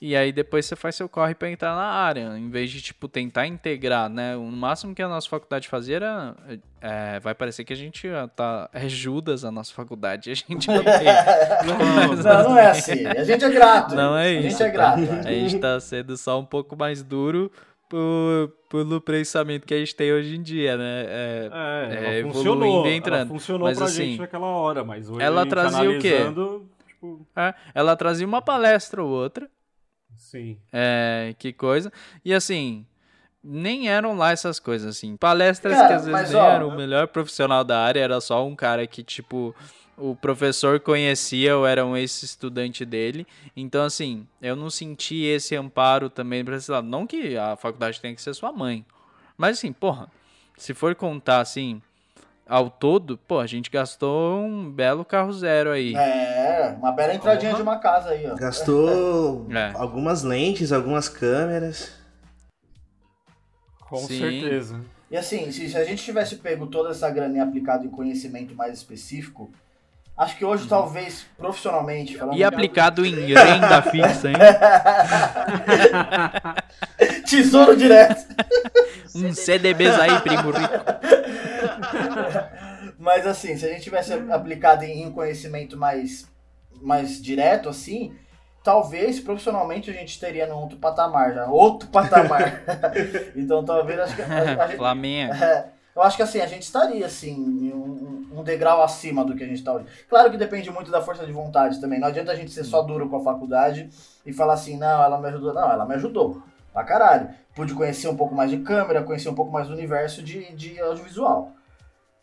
[0.00, 3.08] e aí depois você faz seu corre para entrar na área, em vez de tipo
[3.08, 4.36] tentar integrar, né?
[4.36, 6.36] O máximo que a nossa faculdade fazia era
[6.80, 10.82] é, vai parecer que a gente tá é Judas a nossa faculdade, a gente não
[10.84, 10.94] tem.
[11.64, 13.06] Não, Não, não é assim.
[13.06, 13.94] A gente é grato.
[13.94, 14.58] Não é A isso.
[14.58, 15.00] gente é grato.
[15.00, 17.50] A gente tá sendo só um pouco mais duro
[17.88, 21.04] por, pelo pensamento que a gente tem hoje em dia, né?
[21.06, 21.50] É,
[21.90, 22.84] É, É, funcionou.
[22.86, 23.28] Ela entrando.
[23.28, 26.18] funcionou Mas, pra assim, gente naquela hora, mas hoje ela a gente trazia o quê?
[26.88, 29.48] Tipo, é, ela trazia uma palestra ou outra,
[30.16, 30.58] sim.
[30.72, 31.92] é, que coisa,
[32.24, 32.86] e assim,
[33.42, 35.16] nem eram lá essas coisas, assim.
[35.16, 38.20] Palestras Cara, que às vezes mas, nem ó, eram o melhor profissional da área, era
[38.20, 39.54] só um cara que, tipo,
[39.96, 43.26] o professor conhecia ou era um ex-estudante dele.
[43.54, 46.86] Então, assim, eu não senti esse amparo também pra esse lado.
[46.86, 48.84] Não que a faculdade tenha que ser sua mãe.
[49.36, 50.10] Mas, assim, porra,
[50.56, 51.82] se for contar, assim,
[52.46, 55.94] ao todo, pô, a gente gastou um belo carro zero aí.
[55.94, 57.62] É, uma bela entradinha Porra.
[57.62, 58.34] de uma casa aí, ó.
[58.34, 59.72] Gastou É.
[59.74, 61.92] algumas lentes, algumas câmeras.
[63.80, 64.18] Com Sim.
[64.18, 64.80] certeza.
[65.10, 68.54] E assim, se, se a gente tivesse pego toda essa grana e aplicado em conhecimento
[68.54, 69.50] mais específico,
[70.16, 72.16] acho que hoje talvez profissionalmente.
[72.34, 74.36] E aplicado em renda fixa, hein?
[77.26, 78.24] Tesouro direto.
[79.16, 80.74] Um CDBs aí, primo rico.
[82.98, 86.28] Mas assim, se a gente tivesse aplicado em conhecimento mais,
[86.82, 88.12] mais direto, assim,
[88.64, 91.46] talvez profissionalmente a gente teria num outro patamar já.
[91.46, 92.60] Outro patamar.
[93.36, 95.34] então talvez acho que a, a gente, Flamengo.
[95.34, 99.44] É, eu acho que assim, a gente estaria assim, um, um degrau acima do que
[99.44, 99.86] a gente está hoje.
[100.08, 102.00] Claro que depende muito da força de vontade também.
[102.00, 103.88] Não adianta a gente ser só duro com a faculdade
[104.26, 105.54] e falar assim, não, ela me ajudou.
[105.54, 106.42] Não, ela me ajudou.
[106.72, 107.30] Pra caralho.
[107.54, 110.80] Pude conhecer um pouco mais de câmera, conhecer um pouco mais do universo de, de
[110.80, 111.52] audiovisual.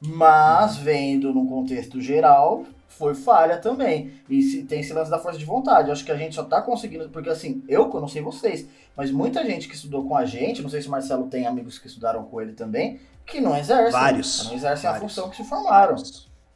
[0.02, 4.14] Mas, vendo num contexto geral, foi falha também.
[4.30, 5.88] E se, tem esse lance da força de vontade.
[5.90, 7.08] Eu acho que a gente só tá conseguindo.
[7.10, 10.62] Porque assim, eu eu não sei vocês, mas muita gente que estudou com a gente,
[10.62, 13.92] não sei se o Marcelo tem amigos que estudaram com ele também, que não exercem.
[13.92, 14.46] Vários.
[14.48, 15.12] Não exercem a Vários.
[15.14, 15.96] função que se formaram.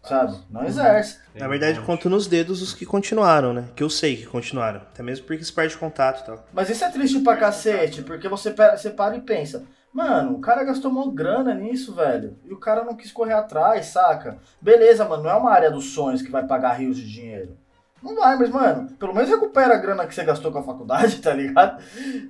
[0.03, 0.37] sabe?
[0.49, 1.19] Não exerce.
[1.33, 3.65] Tem Na verdade, conto nos dedos os que continuaram, né?
[3.75, 4.81] Que eu sei que continuaram.
[4.81, 6.45] Até mesmo porque se perde contato e tal.
[6.53, 9.63] Mas isso é triste pra cacete, porque você, você para e pensa.
[9.95, 12.35] Mano, o cara gastou uma grana nisso, velho.
[12.43, 14.37] E o cara não quis correr atrás, saca?
[14.59, 17.57] Beleza, mano, não é uma área dos sonhos que vai pagar rios de dinheiro.
[18.03, 21.19] Não vai, mas, mano, pelo menos recupera a grana que você gastou com a faculdade,
[21.23, 21.81] tá ligado?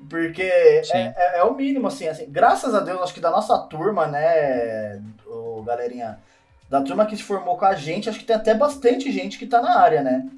[0.08, 2.28] Porque é, é, é, o mínimo, assim, assim.
[2.30, 6.20] Graças a Deus, acho que da nossa turma, né, o galerinha,
[6.70, 9.48] da turma que se formou com a gente, acho que tem até bastante gente que
[9.48, 10.30] tá na área, né?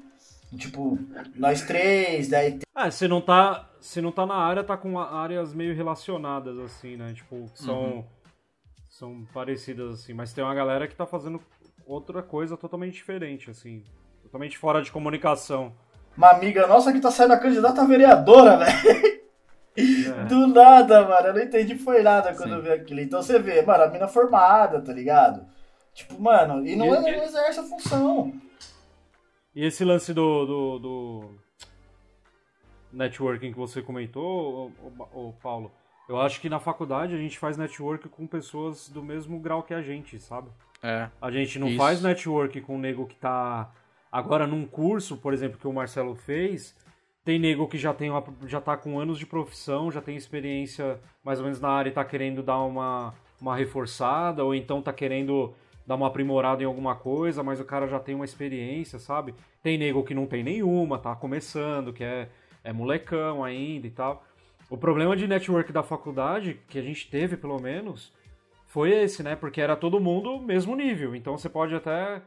[0.56, 0.98] Tipo,
[1.36, 2.58] nós três, daí.
[2.74, 3.68] Ah, você não tá.
[3.80, 7.12] Se não tá na área, tá com áreas meio relacionadas, assim, né?
[7.12, 7.82] Tipo, são.
[7.82, 8.04] Uhum.
[8.88, 10.14] São parecidas, assim.
[10.14, 11.40] Mas tem uma galera que tá fazendo
[11.86, 13.84] outra coisa totalmente diferente, assim.
[14.22, 15.72] Totalmente fora de comunicação.
[16.16, 19.18] Uma amiga nossa que tá saindo a candidata a vereadora, velho.
[19.76, 20.24] É.
[20.24, 21.28] Do nada, mano.
[21.28, 22.56] Eu não entendi foi nada quando Sim.
[22.56, 23.00] eu vi aquilo.
[23.00, 25.46] Então você vê, mano, a mina formada, tá ligado?
[25.94, 28.32] Tipo, mano, e não, e, é, não exerce a função.
[29.54, 31.34] E esse lance do, do, do
[32.92, 34.72] networking que você comentou,
[35.12, 35.70] o, Paulo,
[36.08, 39.74] eu acho que na faculdade a gente faz network com pessoas do mesmo grau que
[39.74, 40.48] a gente, sabe?
[40.82, 41.08] É.
[41.20, 41.76] A gente não isso.
[41.76, 43.70] faz network com o nego que tá
[44.10, 46.74] agora num curso, por exemplo, que o Marcelo fez.
[47.24, 50.98] Tem nego que já tem uma, já tá com anos de profissão, já tem experiência
[51.22, 54.92] mais ou menos na área e tá querendo dar uma, uma reforçada, ou então tá
[54.92, 55.54] querendo
[55.88, 59.34] dar uma aprimorada em alguma coisa, mas o cara já tem uma experiência, sabe?
[59.62, 62.28] Tem nego que não tem nenhuma, tá começando, que é,
[62.62, 64.22] é molecão ainda e tal.
[64.68, 68.12] O problema de network da faculdade, que a gente teve pelo menos,
[68.66, 69.34] foi esse, né?
[69.34, 71.16] Porque era todo mundo mesmo nível.
[71.16, 72.20] Então você pode até.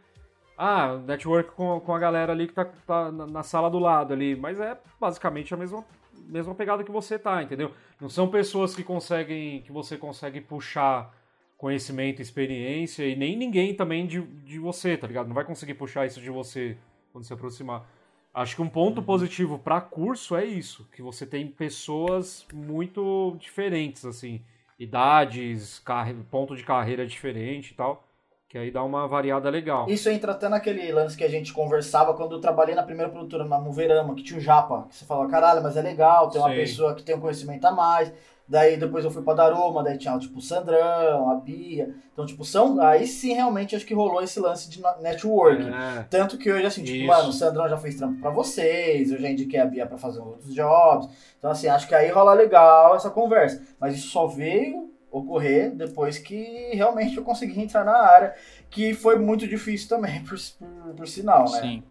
[0.57, 4.35] Ah, network com, com a galera ali que tá, tá na sala do lado ali.
[4.35, 5.85] Mas é basicamente a mesma,
[6.25, 7.71] mesma pegada que você tá, entendeu?
[7.99, 9.61] Não são pessoas que conseguem.
[9.61, 11.13] que você consegue puxar
[11.61, 15.27] conhecimento, experiência e nem ninguém também de, de você, tá ligado?
[15.27, 16.75] Não vai conseguir puxar isso de você
[17.13, 17.85] quando se aproximar.
[18.33, 19.03] Acho que um ponto uhum.
[19.03, 24.41] positivo para curso é isso, que você tem pessoas muito diferentes, assim,
[24.79, 25.83] idades,
[26.31, 28.07] ponto de carreira diferente e tal,
[28.49, 29.87] que aí dá uma variada legal.
[29.87, 33.45] Isso entra até naquele lance que a gente conversava quando eu trabalhei na primeira produtora,
[33.45, 36.49] na Muverama, que tinha o Japa, que você fala, caralho, mas é legal, tem uma
[36.49, 36.55] Sim.
[36.55, 38.11] pessoa que tem um conhecimento a mais.
[38.51, 41.95] Daí depois eu fui pra Daroma, daí tinha tipo o Sandrão, a Bia.
[42.11, 42.81] Então, tipo, são.
[42.81, 45.69] Aí sim realmente acho que rolou esse lance de networking.
[45.69, 46.05] É.
[46.09, 47.07] Tanto que hoje, assim, tipo, Isso.
[47.07, 50.19] mano, o Sandrão já fez trampo pra vocês, eu já indiquei a Bia pra fazer
[50.19, 51.07] outros jobs.
[51.39, 53.65] Então, assim, acho que aí rola legal essa conversa.
[53.79, 58.35] Mas isso só veio ocorrer depois que realmente eu consegui entrar na área,
[58.69, 61.61] que foi muito difícil também, por, por, por sinal, né?
[61.61, 61.83] Sim.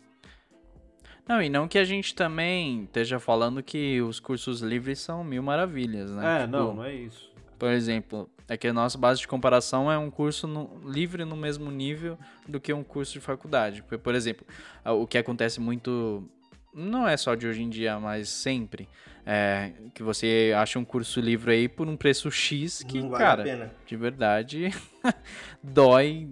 [1.31, 5.40] Não, e não que a gente também esteja falando que os cursos livres são mil
[5.45, 6.38] maravilhas, né?
[6.38, 7.31] É, tipo, não, não é isso.
[7.57, 11.37] Por exemplo, é que a nossa base de comparação é um curso no, livre no
[11.37, 13.81] mesmo nível do que um curso de faculdade.
[13.85, 14.45] Por, por exemplo,
[14.85, 16.29] o que acontece muito,
[16.75, 18.88] não é só de hoje em dia, mas sempre,
[19.25, 23.73] é que você acha um curso livre aí por um preço X que, vale cara,
[23.87, 24.71] de verdade,
[25.62, 26.29] dói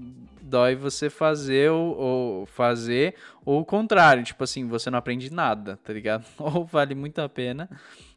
[0.49, 5.79] dói você fazer ou, ou, fazer ou o contrário, tipo assim, você não aprende nada,
[5.85, 6.25] tá ligado?
[6.39, 7.69] Ou vale muito a pena,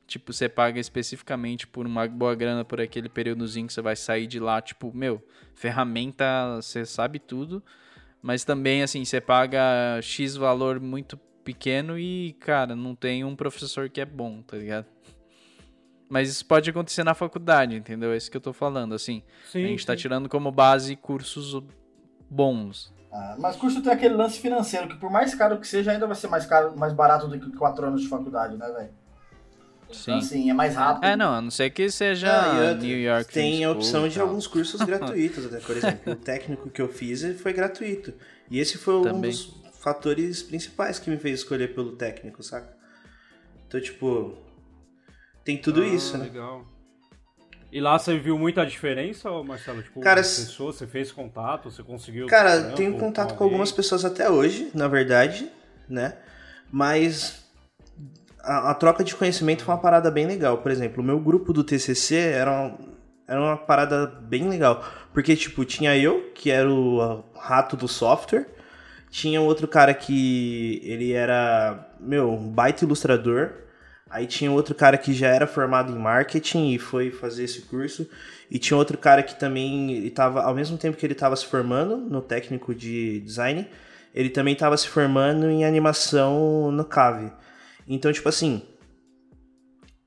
[0.08, 4.28] tipo, você paga especificamente por uma boa grana por aquele períodozinho que você vai sair
[4.28, 7.63] de lá, tipo, meu, ferramenta, você sabe tudo,
[8.22, 13.89] mas também assim, você paga X valor muito pequeno e, cara, não tem um professor
[13.89, 14.86] que é bom, tá ligado?
[16.12, 18.12] Mas isso pode acontecer na faculdade, entendeu?
[18.12, 19.24] É isso que eu tô falando, assim.
[19.46, 19.98] Sim, a gente tá sim.
[19.98, 21.54] tá tirando como base cursos
[22.32, 22.94] bons.
[23.12, 26.15] Ah, mas curso tem aquele lance financeiro, que por mais caro que seja, ainda vai
[26.15, 28.89] ser mais caro, mais barato do que 4 anos de faculdade, né, velho?
[29.91, 30.12] Sim.
[30.12, 31.04] Então, assim, é mais rápido.
[31.04, 33.34] É, não, a não ser que seja ah, New York.
[33.34, 36.13] Tem a opção de alguns cursos gratuitos, até, por exemplo.
[36.13, 38.13] o técnico que eu fiz foi gratuito.
[38.50, 39.17] E esse foi Também.
[39.17, 42.74] um dos fatores principais que me fez escolher pelo técnico, saca?
[43.67, 44.38] Então, tipo,
[45.44, 46.24] tem tudo ah, isso, né?
[46.24, 46.65] Legal.
[47.71, 49.81] E lá você viu muita diferença, Marcelo?
[49.81, 52.27] Tipo, cara, pessoas, você fez contato, você conseguiu.
[52.27, 55.49] Cara, trampo, tenho contato com, com algumas pessoas até hoje, na verdade,
[55.88, 56.17] né?
[56.69, 57.45] Mas
[58.43, 60.57] a, a, troca de conhecimento foi uma parada bem legal.
[60.57, 62.77] Por exemplo, o meu grupo do TCC era uma,
[63.25, 64.84] era uma parada bem legal.
[65.13, 68.47] Porque, tipo, tinha eu, que era o rato do software.
[69.10, 73.51] Tinha outro cara que ele era, meu, um baita ilustrador.
[74.12, 78.08] Aí tinha outro cara que já era formado em marketing e foi fazer esse curso.
[78.50, 81.95] E tinha outro cara que também estava, ao mesmo tempo que ele estava se formando
[81.95, 83.65] no técnico de design,
[84.13, 87.32] ele também estava se formando em animação no CAVE.
[87.88, 88.62] Então, tipo assim,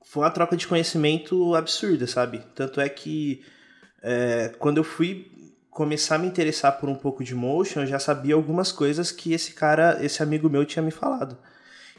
[0.03, 2.43] foi uma troca de conhecimento absurda, sabe?
[2.55, 3.43] Tanto é que
[4.03, 5.33] é, quando eu fui
[5.71, 9.33] começar a me interessar por um pouco de motion, eu já sabia algumas coisas que
[9.33, 11.39] esse cara, esse amigo meu tinha me falado.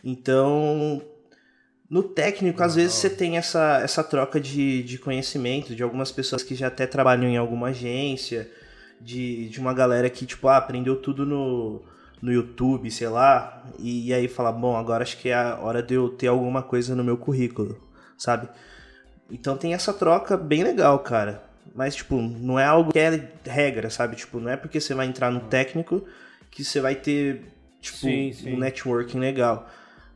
[0.04, 1.02] Então,
[1.90, 6.42] no técnico, às vezes você tem essa, essa troca de, de conhecimento de algumas pessoas
[6.42, 8.50] que já até trabalham em alguma agência,
[9.00, 11.84] de, de uma galera que, tipo, ah, aprendeu tudo no,
[12.22, 15.84] no YouTube, sei lá, e, e aí fala, bom, agora acho que é a hora
[15.84, 17.80] de eu ter alguma coisa no meu currículo,
[18.18, 18.50] sabe?
[19.30, 21.44] Então tem essa troca bem legal, cara.
[21.74, 24.16] Mas, tipo, não é algo que é regra, sabe?
[24.16, 26.04] Tipo, não é porque você vai entrar no técnico
[26.50, 27.44] que você vai ter,
[27.82, 28.54] tipo, Sim, sim.
[28.54, 29.68] um networking legal.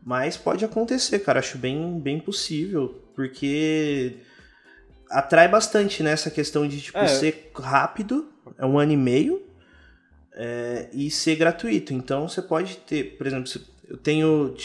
[0.03, 1.39] Mas pode acontecer, cara.
[1.39, 3.03] Acho bem, bem possível.
[3.15, 4.17] Porque
[5.09, 7.07] atrai bastante nessa questão de, tipo, É.
[7.07, 8.29] ser rápido.
[8.57, 9.45] É um ano e meio.
[10.41, 11.93] é, e ser gratuito.
[11.93, 14.55] Então você pode ter, por exemplo, se- eu tenho.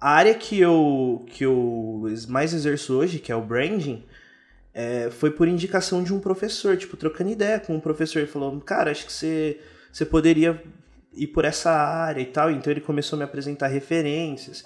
[0.00, 4.04] A área que eu, que eu mais exerço hoje, que é o branding,
[4.72, 8.18] é, foi por indicação de um professor, tipo, trocando ideia com um professor.
[8.18, 9.60] Ele falou, cara, acho que você,
[9.92, 10.60] você poderia
[11.16, 12.50] ir por essa área e tal.
[12.50, 14.64] Então ele começou a me apresentar referências.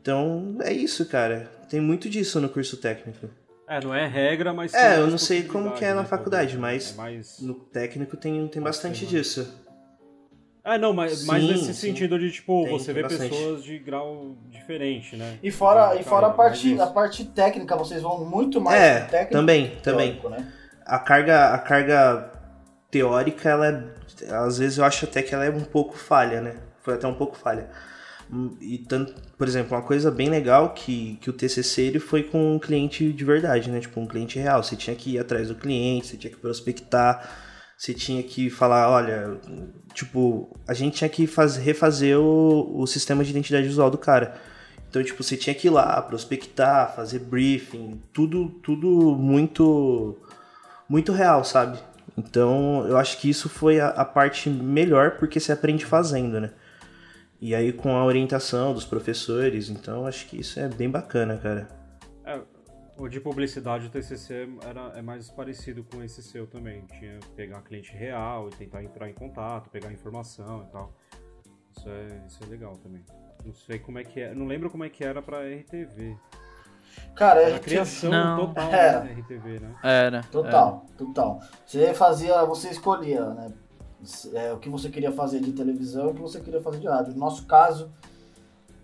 [0.00, 1.50] Então é isso, cara.
[1.68, 3.28] Tem muito disso no curso técnico.
[3.68, 4.72] É, não é regra, mas.
[4.74, 6.92] É, eu não sei como que é na né, faculdade, talvez.
[6.92, 7.40] mas É mais...
[7.40, 9.66] no técnico tem, tem bastante ser, disso.
[10.64, 11.72] É, não, mas, mas Sim, nesse sim.
[11.74, 13.30] sentido de, tipo, Tem, você tem vê bastante.
[13.30, 15.38] pessoas de grau diferente, né?
[15.40, 16.92] E fora, De e fora a, parte, mas a isso.
[16.94, 20.16] parte técnica, vocês vão muito mais É, técnico também, também.
[20.16, 20.52] teórico, né?
[20.84, 22.32] a carga, a carga
[22.96, 26.56] teórica, ela é, às vezes eu acho até que ela é um pouco falha, né?
[26.82, 27.68] Foi até um pouco falha.
[28.30, 32.22] Hum, E tanto, por exemplo, uma coisa bem legal que, que o TCC ele foi
[32.24, 33.80] com um cliente de verdade, né?
[33.80, 34.62] Tipo, um cliente real.
[34.62, 37.28] Você tinha que ir atrás do cliente, você tinha que prospectar,
[37.76, 39.38] você tinha que falar, olha,
[39.94, 44.34] tipo, a gente tinha que faz, refazer o, o sistema de identidade visual do cara.
[44.88, 50.16] Então, tipo, você tinha que ir lá, prospectar, fazer briefing, tudo, tudo muito
[50.88, 51.78] muito real, sabe?
[52.16, 56.50] Então, eu acho que isso foi a, a parte melhor porque você aprende fazendo, né?
[57.40, 61.68] E aí com a orientação dos professores, então acho que isso é bem bacana, cara.
[62.24, 62.40] É,
[62.96, 66.86] o de publicidade, o TCC era, é mais parecido com esse seu também.
[66.98, 70.96] Tinha que pegar cliente real e tentar entrar em contato, pegar informação e tal.
[71.76, 73.04] Isso é, isso é legal também.
[73.44, 74.34] Não sei como é que é.
[74.34, 76.16] Não lembro como é que era pra RTV.
[77.14, 78.46] Cara, Era a criação Não.
[78.48, 79.00] total Era.
[79.04, 79.74] né, da RTV, né?
[79.82, 80.22] Era.
[80.30, 81.40] Total, total.
[81.64, 83.52] Você fazia, você escolhia, né?
[84.34, 86.86] É, o que você queria fazer de televisão e o que você queria fazer de
[86.86, 87.12] rádio.
[87.14, 87.90] No nosso caso,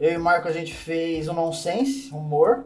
[0.01, 2.65] eu e o Marco a gente fez o nonsense, humor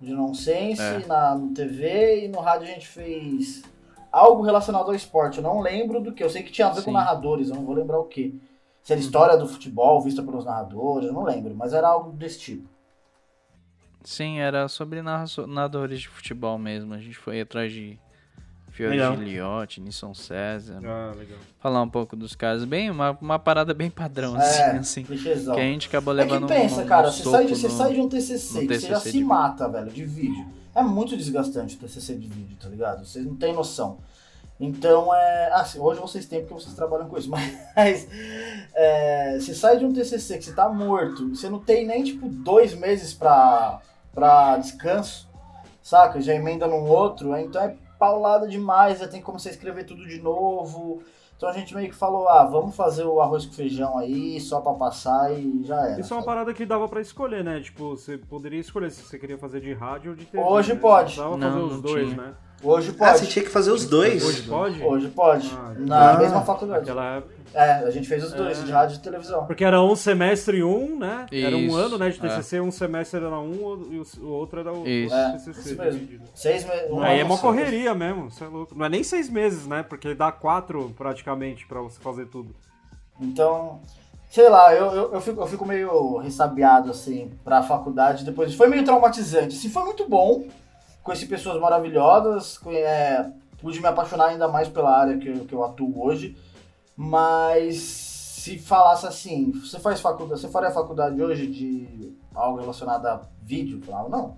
[0.00, 1.06] de nonsense É.
[1.06, 3.62] na no TV e no rádio a gente fez
[4.10, 5.36] algo relacionado ao esporte.
[5.38, 6.24] Eu não lembro do que.
[6.24, 6.92] Eu sei que tinha a ver com Sim.
[6.92, 8.40] narradores, eu não vou lembrar o que.
[8.82, 12.38] Se era história do futebol vista pelos narradores, eu não lembro, mas era algo desse
[12.38, 12.68] tipo.
[14.08, 16.94] Sim, era sobre narra- narradores de futebol mesmo.
[16.94, 17.98] A gente foi atrás de
[18.70, 19.16] Fiore Legal.
[19.16, 20.78] Giliotti, Nisson César.
[20.84, 21.38] Ah, legal.
[21.58, 22.64] Falar um pouco dos caras.
[22.64, 25.02] Bem, uma, uma parada bem padrão, É, assim, assim.
[25.02, 25.54] clichêzão.
[25.56, 27.56] Que a gente acabou É levando que pensa, um, um cara, você soco sai, de,
[27.56, 30.46] você no- sai de um TCC, que você já TCC se mata, velho, de vídeo.
[30.74, 33.04] É muito desgastante o TCC de vídeo, tá ligado?
[33.04, 33.98] Vocês não têm noção.
[34.60, 35.50] Então, é...
[35.52, 37.28] Ah, hoje vocês têm porque vocês trabalham com isso,
[37.74, 38.06] mas...
[38.74, 42.28] é, você sai de um TCC que você tá morto, você não tem nem, tipo,
[42.28, 43.80] dois meses pra,
[44.16, 45.28] pra descanso,
[45.80, 46.20] saca?
[46.20, 50.04] Já emenda num outro, é, então é paulada demais, já tem como você escrever tudo
[50.08, 51.02] de novo...
[51.36, 54.58] Então a gente meio que falou, ah, vamos fazer o arroz com feijão aí, só
[54.62, 56.00] pra passar e já era.
[56.00, 56.24] Isso é uma sabe?
[56.24, 57.60] parada que dava pra escolher, né?
[57.60, 60.42] Tipo, você poderia escolher se você queria fazer de rádio ou de TV.
[60.42, 60.80] Hoje né?
[60.80, 61.12] pode.
[61.12, 62.22] Precisava Não, fazer os não dois, tinha.
[62.22, 62.34] né?
[62.62, 63.18] Hoje Ah, pode.
[63.18, 64.24] você tinha que fazer os dois.
[64.24, 64.82] Hoje pode?
[64.82, 65.50] Hoje pode.
[65.54, 66.80] Ah, Na ah, mesma faculdade.
[66.80, 67.36] Naquela época.
[67.54, 68.64] É, a gente fez os dois, É.
[68.64, 69.46] de rádio e televisão.
[69.46, 71.26] Porque era um semestre um, né?
[71.32, 72.28] Era um Isso, ano, né, de é.
[72.28, 75.14] TCC, um semestre era um e o, outro era o, Isso.
[75.14, 75.60] É, TCC.
[75.60, 76.00] isso mesmo.
[76.00, 76.24] dividido.
[76.34, 76.90] Seis meses.
[76.90, 78.74] um Aí é uma correria mesmo, você é louco.
[78.76, 79.82] Não é nem seis meses, né?
[79.82, 82.54] Porque dá quatro praticamente pra você fazer tudo.
[83.18, 83.80] Então,
[84.30, 88.54] sei lá, eu, eu, eu, fico, eu fico meio ressabiado, assim, pra faculdade depois.
[88.54, 89.56] Foi meio traumatizante.
[89.56, 90.46] Assim, foi muito bom.
[91.06, 92.58] Conheci pessoas maravilhosas.
[92.66, 96.36] é, pude me apaixonar ainda mais pela área que, eu- que eu atuo hoje.
[96.96, 103.22] Mas se falasse assim, você faz faculdade, você faria faculdade hoje de algo relacionado a
[103.42, 103.78] vídeo?
[103.78, 104.36] Eu falava, não.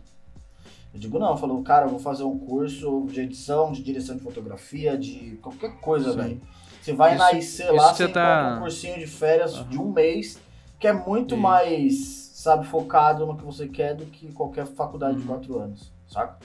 [0.93, 4.23] Eu digo, não, falou, cara, eu vou fazer um curso de edição, de direção de
[4.23, 6.41] fotografia, de qualquer coisa, velho.
[6.81, 10.39] Você vai Isso- na IC lá, você tá- um cursinho de férias de um mês,
[10.79, 11.43] que é muito Isso.
[11.43, 15.21] mais, sabe, focado no que você quer do que qualquer faculdade Uhum.
[15.21, 16.39] de quatro anos, saca?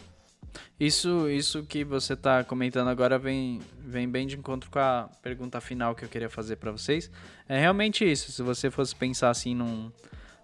[0.80, 5.62] Isso, isso que você tá comentando agora vem, vem bem de encontro com a pergunta
[5.62, 7.12] final que eu queria fazer pra vocês.
[7.48, 8.32] É realmente isso.
[8.32, 9.92] Se você fosse pensar assim num,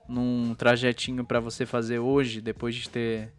[0.08, 3.34] num trajetinho pra você fazer hoje, depois de ter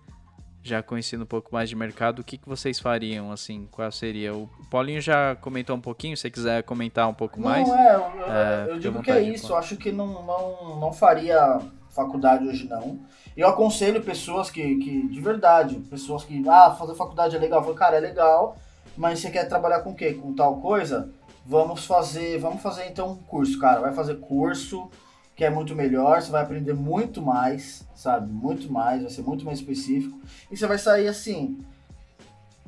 [0.62, 4.34] já conhecendo um pouco mais de mercado, o que, que vocês fariam, assim, qual seria?
[4.34, 7.68] O Paulinho já comentou um pouquinho, se você quiser comentar um pouco não, mais.
[7.68, 11.60] É, eu, é, eu digo que é isso, eu acho que não, não, não faria
[11.90, 12.98] faculdade hoje não.
[13.36, 17.62] Eu aconselho pessoas que, que, de verdade, pessoas que, ah, fazer faculdade é legal.
[17.62, 18.56] Falo, cara, é legal,
[18.96, 20.14] mas você quer trabalhar com o quê?
[20.14, 21.10] Com tal coisa?
[21.44, 23.80] Vamos fazer, vamos fazer então um curso, cara.
[23.80, 24.90] Vai fazer curso,
[25.34, 28.30] que é muito melhor, você vai aprender muito mais, sabe?
[28.30, 30.20] Muito mais, vai ser muito mais específico.
[30.50, 31.58] E você vai sair assim,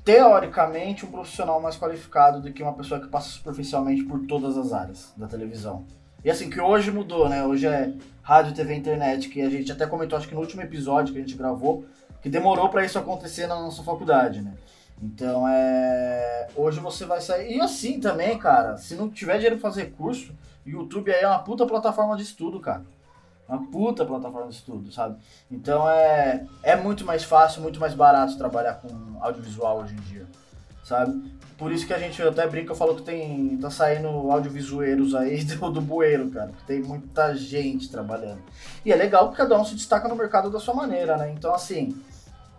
[0.04, 4.72] teoricamente, um profissional mais qualificado do que uma pessoa que passa superficialmente por todas as
[4.72, 5.84] áreas da televisão.
[6.24, 7.44] E assim, que hoje mudou, né?
[7.44, 7.92] Hoje é
[8.22, 11.22] rádio, TV, internet, que a gente até comentou, acho que no último episódio que a
[11.22, 11.84] gente gravou,
[12.20, 14.54] que demorou para isso acontecer na nossa faculdade, né?
[15.02, 16.46] Então é.
[16.54, 17.56] Hoje você vai sair.
[17.56, 20.32] E assim também, cara, se não tiver dinheiro pra fazer curso,
[20.64, 22.84] YouTube aí é uma puta plataforma de estudo, cara.
[23.48, 25.16] Uma puta plataforma de estudo, sabe?
[25.50, 28.88] Então é, é muito mais fácil, muito mais barato trabalhar com
[29.20, 30.26] audiovisual hoje em dia,
[30.84, 31.20] sabe?
[31.58, 35.70] Por isso que a gente até brinca, falou que tem tá saindo audiovisueiros aí do,
[35.70, 36.50] do bueiro, cara.
[36.58, 38.40] Que tem muita gente trabalhando.
[38.84, 41.32] E é legal porque cada um se destaca no mercado da sua maneira, né?
[41.36, 41.96] Então, assim,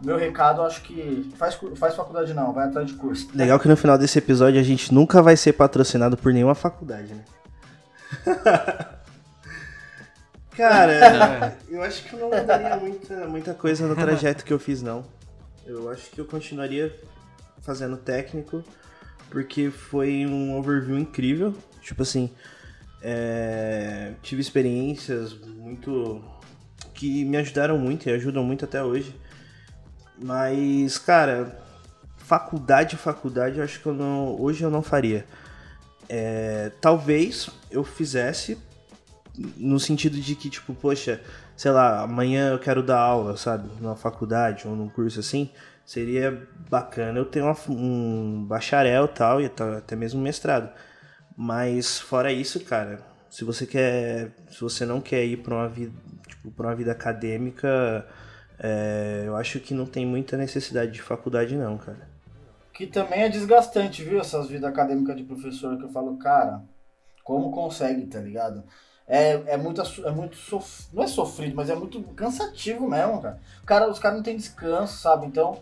[0.02, 3.30] meu recado, acho que faz, faz faculdade não, vai atrás de curso.
[3.34, 7.14] Legal que no final desse episódio a gente nunca vai ser patrocinado por nenhuma faculdade,
[7.14, 7.24] né?
[10.56, 14.84] Cara, eu acho que eu não mudaria muita, muita coisa no trajeto que eu fiz,
[14.84, 15.04] não.
[15.66, 16.94] Eu acho que eu continuaria
[17.64, 18.64] fazendo técnico,
[19.30, 21.56] porque foi um overview incrível.
[21.82, 22.30] Tipo assim,
[23.02, 26.22] é, tive experiências muito.
[26.94, 29.16] que me ajudaram muito e ajudam muito até hoje.
[30.22, 31.60] Mas, cara,
[32.18, 35.26] faculdade, faculdade, eu acho que eu não, hoje eu não faria.
[36.08, 38.58] É, talvez eu fizesse
[39.58, 41.20] no sentido de que, tipo, poxa,
[41.58, 43.70] sei lá, amanhã eu quero dar aula, sabe?
[43.82, 45.50] Numa faculdade ou num curso assim.
[45.86, 50.70] Seria bacana eu ter uma, um bacharel tal, e até mesmo mestrado.
[51.36, 54.32] Mas fora isso, cara, se você quer.
[54.50, 55.94] Se você não quer ir para uma vida.
[56.28, 58.08] Tipo, uma vida acadêmica,
[58.60, 62.08] é, eu acho que não tem muita necessidade de faculdade, não, cara.
[62.74, 64.20] Que também é desgastante, viu?
[64.20, 66.62] Essas vidas acadêmicas de professor que eu falo, cara,
[67.24, 68.64] como consegue, tá ligado?
[69.08, 70.88] É, é muito, é muito sof...
[70.94, 73.40] não é sofrido, mas é muito cansativo mesmo, cara.
[73.66, 75.26] cara os caras não têm descanso, sabe?
[75.26, 75.60] Então,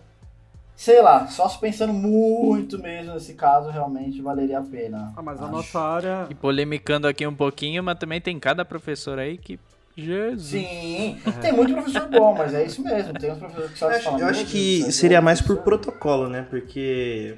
[0.75, 5.13] sei lá, só se pensando muito mesmo nesse caso, realmente valeria a pena.
[5.15, 5.45] Ah, mas acho.
[5.45, 6.27] a nossa área.
[6.29, 9.59] E polemicando aqui um pouquinho, mas também tem cada professor aí que
[9.95, 10.41] Jesus.
[10.41, 13.13] Sim, tem muito professor bom, mas é isso mesmo.
[13.13, 14.19] Tem uns professores que sabem falar.
[14.19, 16.45] Eu acho que é seria mais por protocolo, né?
[16.49, 17.37] Porque,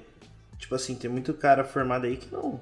[0.58, 2.60] tipo assim, tem muito cara formado aí que não.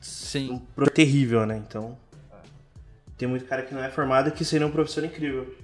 [0.00, 0.62] Sim.
[0.76, 1.56] Um terrível, né?
[1.56, 1.96] Então.
[3.16, 5.54] Tem muito cara que não é formado que seria um professor incrível.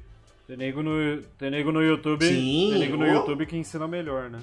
[0.51, 2.27] Tem nego no, tem nego no YouTube.
[2.27, 2.71] Sim.
[2.73, 4.41] Tem nego no YouTube que ensina melhor, né?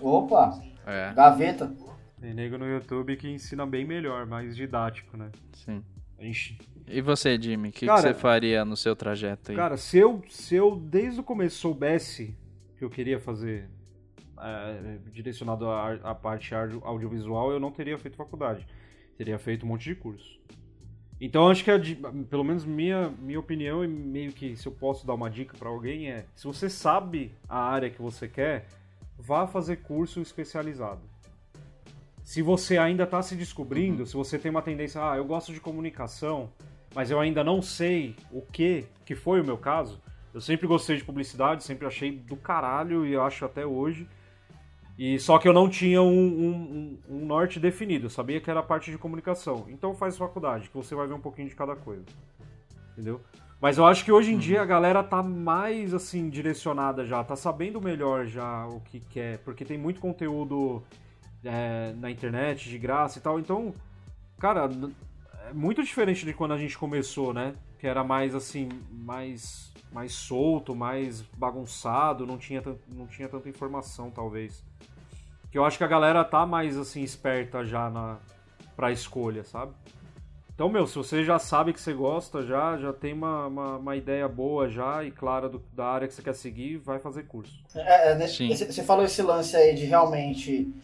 [0.00, 0.60] Opa!
[0.84, 1.12] É.
[1.14, 1.72] Gaveta.
[2.20, 5.30] Tem nego no YouTube que ensina bem melhor, mais didático, né?
[5.52, 5.84] Sim.
[6.18, 6.58] Ixi.
[6.88, 9.56] E você, Jimmy, o que, que, você faria no seu trajeto aí?
[9.56, 12.36] Cara, se eu, se eu desde o começo soubesse
[12.76, 13.70] que eu queria fazer
[14.36, 16.52] é, direcionado à, à parte
[16.82, 18.66] audiovisual, eu não teria feito faculdade.
[19.16, 20.40] Teria feito um monte de curso.
[21.20, 21.78] Então acho que, a,
[22.28, 25.68] pelo menos minha, minha opinião, e meio que se eu posso dar uma dica para
[25.68, 28.66] alguém, é: se você sabe a área que você quer,
[29.18, 31.00] vá fazer curso especializado.
[32.22, 34.06] Se você ainda está se descobrindo, uhum.
[34.06, 36.50] se você tem uma tendência, ah, eu gosto de comunicação,
[36.94, 40.00] mas eu ainda não sei o que, que foi o meu caso.
[40.32, 44.08] Eu sempre gostei de publicidade, sempre achei do caralho e acho até hoje.
[44.98, 48.60] E só que eu não tinha um, um, um, norte definido, eu sabia que era
[48.60, 49.66] a parte de comunicação.
[49.68, 52.04] Então faz faculdade, que você vai ver um pouquinho de cada coisa.
[52.92, 53.20] Entendeu?
[53.60, 54.40] Mas eu acho que hoje em uhum.
[54.40, 59.38] dia a galera tá mais assim direcionada já, tá sabendo melhor já o que quer,
[59.38, 60.82] porque tem muito conteúdo
[61.42, 63.40] é, na internet de graça e tal.
[63.40, 63.74] Então,
[64.38, 64.70] cara,
[65.48, 67.54] é muito diferente de quando a gente começou, né?
[67.80, 72.60] Que era mais assim, mais mais solto, mais bagunçado, não tinha,
[72.92, 74.64] não tinha tanta informação, talvez.
[75.54, 78.16] Que eu acho que a galera tá mais assim esperta já na
[78.74, 79.70] pra escolha, sabe?
[80.52, 83.94] Então, meu, se você já sabe que você gosta, já, já tem uma, uma, uma
[83.94, 87.56] ideia boa já e clara do, da área que você quer seguir, vai fazer curso.
[87.72, 90.74] É, é, né, você falou esse lance aí de realmente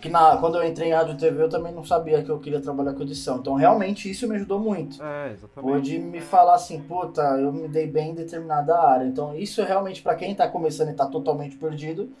[0.00, 2.60] que na, quando eu entrei em rádio TV eu também não sabia que eu queria
[2.60, 3.38] trabalhar com edição.
[3.38, 5.02] Então realmente isso me ajudou muito.
[5.02, 5.72] É, exatamente.
[5.72, 9.06] Pode me falar assim, puta, eu me dei bem em determinada área.
[9.06, 12.12] Então isso é realmente para quem tá começando e tá totalmente perdido,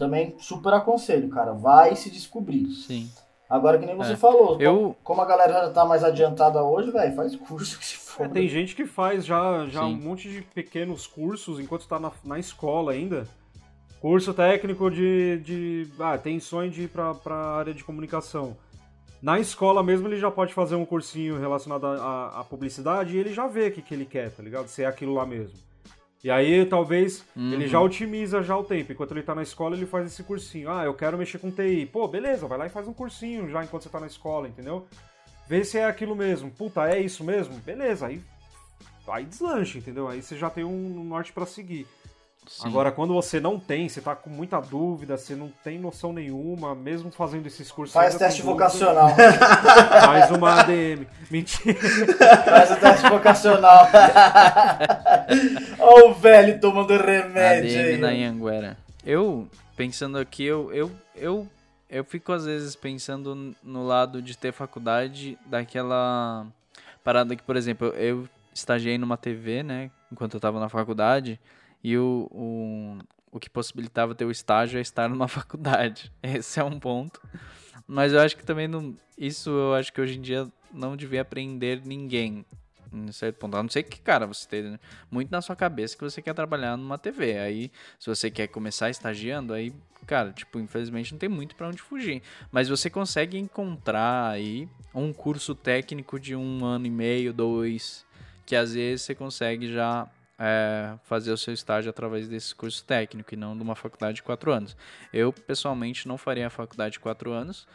[0.00, 1.52] também super aconselho, cara.
[1.52, 2.66] Vai se descobrir.
[2.72, 3.08] Sim.
[3.48, 4.16] Agora, que nem você É.
[4.16, 7.94] falou, Eu- como a galera já tá mais adiantada hoje, velho, faz curso que se
[7.96, 8.28] É, for.
[8.30, 9.94] tem gente que faz já, já Sim.
[9.94, 13.26] um monte de pequenos cursos enquanto tá na, na escola ainda.
[14.00, 15.38] Curso técnico de.
[15.44, 18.56] de ah, tem sonho de ir pra, pra área de comunicação.
[19.20, 23.46] Na escola mesmo ele já pode fazer um cursinho relacionado à publicidade e ele já
[23.46, 24.68] vê o que, que ele quer, tá ligado?
[24.68, 25.58] Se é aquilo lá mesmo.
[26.22, 28.92] E aí talvez ele já otimiza já o tempo.
[28.92, 30.70] Enquanto ele tá na escola, ele faz esse cursinho.
[30.70, 31.86] Ah, eu quero mexer com TI.
[31.86, 34.86] Pô, beleza, vai lá e faz um cursinho já enquanto você tá na escola, entendeu?
[35.48, 36.50] Vê se é aquilo mesmo.
[36.50, 37.54] Puta, é isso mesmo?
[37.56, 38.22] Beleza, aí
[39.08, 40.08] aí deslancha, entendeu?
[40.08, 41.86] Aí você já tem um norte pra seguir.
[42.50, 42.66] Sim.
[42.66, 46.74] Agora, quando você não tem, você tá com muita dúvida, você não tem noção nenhuma,
[46.74, 47.94] mesmo fazendo esses cursos.
[47.94, 49.10] Faz teste dúvida, vocacional.
[50.04, 51.06] Faz uma ADM.
[51.30, 51.78] Mentira.
[52.44, 53.86] Faz o teste vocacional.
[55.78, 57.98] Olha o velho tomando remédio ADM aí.
[57.98, 58.76] na Anhanguera.
[59.06, 61.48] Eu, pensando aqui, eu, eu, eu,
[61.88, 66.48] eu fico às vezes pensando no lado de ter faculdade daquela
[67.04, 71.38] parada que, por exemplo, eu estagiei numa TV, né, enquanto eu tava na faculdade,
[71.82, 72.98] e o, o,
[73.32, 76.12] o que possibilitava ter o estágio é estar numa faculdade.
[76.22, 77.20] Esse é um ponto.
[77.86, 81.22] Mas eu acho que também não, isso eu acho que hoje em dia não devia
[81.22, 82.44] aprender ninguém.
[82.92, 83.56] Em certo ponto.
[83.56, 86.76] A não ser que, cara, você esteja muito na sua cabeça que você quer trabalhar
[86.76, 87.38] numa TV.
[87.38, 89.72] Aí, se você quer começar estagiando, aí,
[90.06, 92.20] cara, tipo, infelizmente não tem muito pra onde fugir.
[92.50, 98.04] Mas você consegue encontrar aí um curso técnico de um ano e meio, dois,
[98.44, 100.08] que às vezes você consegue já
[100.40, 104.22] é, fazer o seu estágio através desse curso técnico e não de uma faculdade de
[104.22, 104.74] quatro anos.
[105.12, 107.68] Eu, pessoalmente, não faria a faculdade de quatro anos.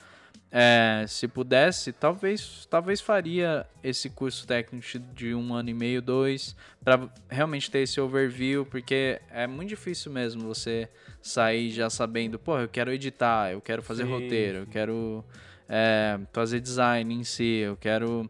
[0.51, 6.55] É, se pudesse, talvez, talvez faria esse curso técnico de um ano e meio, dois,
[6.83, 10.89] para realmente ter esse overview, porque é muito difícil mesmo você
[11.21, 15.25] sair já sabendo, pô, eu quero editar, eu quero fazer Sim, roteiro, eu quero
[15.69, 18.29] é, fazer design em si, eu quero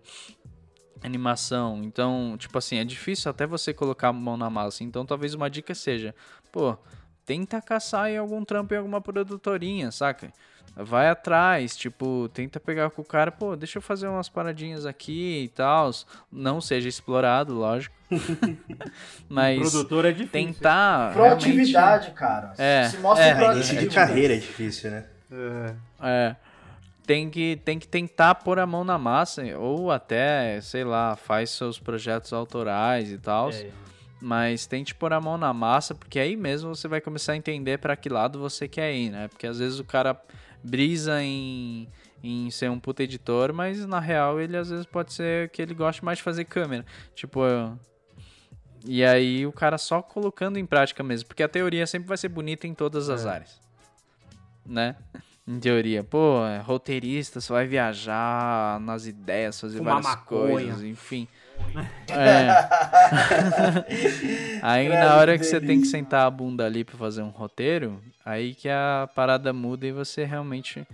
[1.06, 1.82] animação.
[1.84, 4.84] Então, tipo assim, é difícil até você colocar a mão na massa.
[4.84, 6.14] Então, talvez uma dica seja,
[6.52, 6.78] pô,
[7.26, 10.32] tenta caçar em algum trampo em alguma produtorinha, saca?
[10.78, 15.44] Vai atrás, tipo, tenta pegar com o cara, pô, deixa eu fazer umas paradinhas aqui
[15.46, 15.90] e tal.
[16.30, 17.96] Não seja explorado, lógico.
[19.30, 20.32] Mas Produtor é difícil.
[20.32, 21.14] tentar.
[21.14, 22.54] Proatividade, cara.
[22.58, 23.80] É, Se mostra é, É, início proativo.
[23.80, 25.06] de carreira é difícil, né?
[25.32, 25.76] É.
[26.02, 26.36] É.
[27.06, 31.52] Tem que, tem que tentar pôr a mão na massa, ou até, sei lá, faz
[31.52, 33.52] seus projetos autorais e tal.
[33.52, 33.70] É.
[34.22, 37.78] Mas tente pôr a mão na massa, porque aí mesmo você vai começar a entender
[37.78, 39.28] pra que lado você quer ir, né?
[39.28, 40.20] Porque às vezes o cara
[40.64, 41.88] brisa em,
[42.24, 45.76] em ser um puta editor, mas na real ele às vezes pode ser que ele
[45.76, 46.84] goste mais de fazer câmera.
[47.14, 47.78] Tipo, eu-
[48.84, 52.30] e aí o cara só colocando em prática mesmo, porque a teoria sempre vai ser
[52.30, 53.30] bonita em todas as É.
[53.30, 53.62] áreas.
[54.66, 54.96] Né?
[55.48, 60.52] Em teoria, pô, é roteirista, você vai viajar nas ideias, fazer Fumar várias maconha.
[60.52, 61.28] coisas, enfim.
[62.10, 62.50] É.
[64.62, 66.00] aí Credo, na hora que que você tem que delícia.
[66.00, 70.26] sentar a bunda ali pra fazer um roteiro, aí que a parada muda e você
[70.26, 70.86] realmente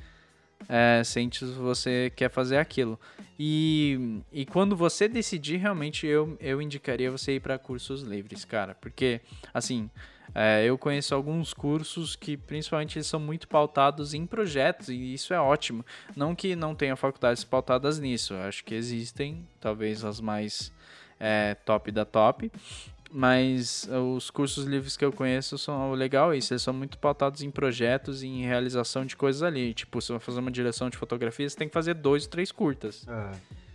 [0.67, 2.99] é, sente se você quer fazer aquilo.
[3.39, 8.75] E, e quando você decidir, realmente eu, eu indicaria você ir para cursos livres, cara.
[8.79, 9.19] Porque,
[9.53, 9.89] assim,
[10.33, 15.33] é, eu conheço alguns cursos que principalmente eles são muito pautados em projetos e isso
[15.33, 15.85] é ótimo.
[16.15, 20.71] Não que não tenha faculdades pautadas nisso, acho que existem, talvez as mais
[21.19, 22.51] é, top da top.
[23.13, 27.51] Mas os cursos livres que eu conheço são legal isso, eles são muito pautados em
[27.51, 29.73] projetos e em realização de coisas ali.
[29.73, 32.29] Tipo, se você vai fazer uma direção de fotografia, você tem que fazer dois ou
[32.29, 33.05] três curtas.
[33.05, 33.31] É,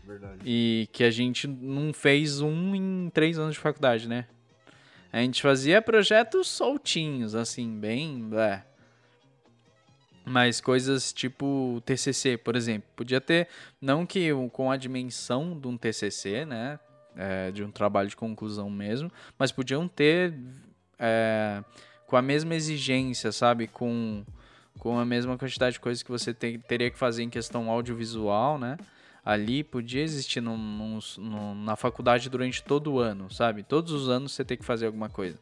[0.06, 0.38] verdade.
[0.42, 4.26] E que a gente não fez um em três anos de faculdade, né?
[5.18, 8.28] A gente fazia projetos soltinhos, assim, bem.
[8.28, 8.64] blé.
[10.24, 12.88] Mas coisas tipo TCC, por exemplo.
[12.96, 13.48] Podia ter,
[13.80, 16.78] não que com a dimensão de um TCC, né?
[17.16, 20.34] é, de um trabalho de conclusão mesmo, mas podiam ter
[20.98, 21.64] é,
[22.06, 23.66] com a mesma exigência, sabe?
[23.66, 24.24] Com,
[24.78, 28.76] com a mesma quantidade de coisas que você teria que fazer em questão audiovisual, né?
[29.26, 33.64] Ali podia existir num- num- num- na faculdade durante todo o ano, sabe?
[33.64, 35.36] Todos os anos você tem que fazer alguma coisa.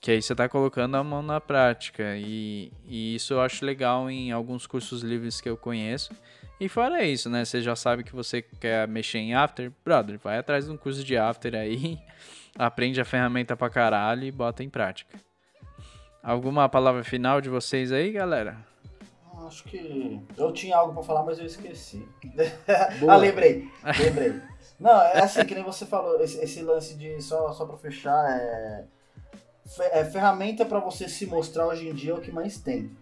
[0.00, 2.16] Que aí você tá colocando a mão na prática.
[2.16, 6.12] E, e isso eu acho legal em alguns cursos livres que eu conheço.
[6.60, 7.44] E fora isso, né?
[7.44, 11.02] Você já sabe que você quer mexer em After, brother, vai atrás de um curso
[11.02, 11.98] de After aí,
[12.56, 15.18] aprende a ferramenta pra caralho e bota em prática.
[16.22, 18.64] Alguma palavra final de vocês aí, galera?
[19.46, 22.06] Acho que eu tinha algo pra falar, mas eu esqueci.
[23.08, 24.40] Ah, lembrei, lembrei.
[24.78, 28.30] Não, é assim, que nem você falou, esse, esse lance de, só, só pra fechar,
[28.30, 28.84] é,
[29.92, 32.96] é ferramenta pra você se mostrar hoje em dia é o que mais tem,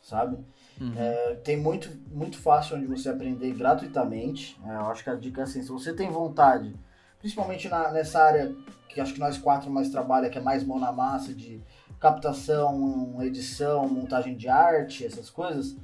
[0.00, 0.38] sabe?
[0.80, 0.94] Uhum.
[0.96, 4.58] É, tem muito, muito fácil onde você aprender gratuitamente.
[4.66, 6.74] É, eu acho que a dica é assim, se você tem vontade,
[7.20, 8.54] principalmente na, nessa área
[8.88, 11.62] que acho que nós quatro mais trabalha, que é mais mão na massa de
[12.02, 15.76] captação, edição, montagem de arte, essas coisas,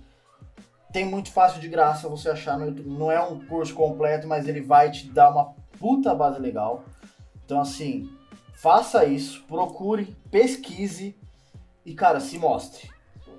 [0.92, 2.90] tem muito fácil de graça você achar no YouTube.
[2.90, 6.82] Não é um curso completo, mas ele vai te dar uma puta base legal.
[7.44, 8.10] Então, assim,
[8.52, 11.14] faça isso, procure, pesquise
[11.86, 12.90] e, cara, se mostre.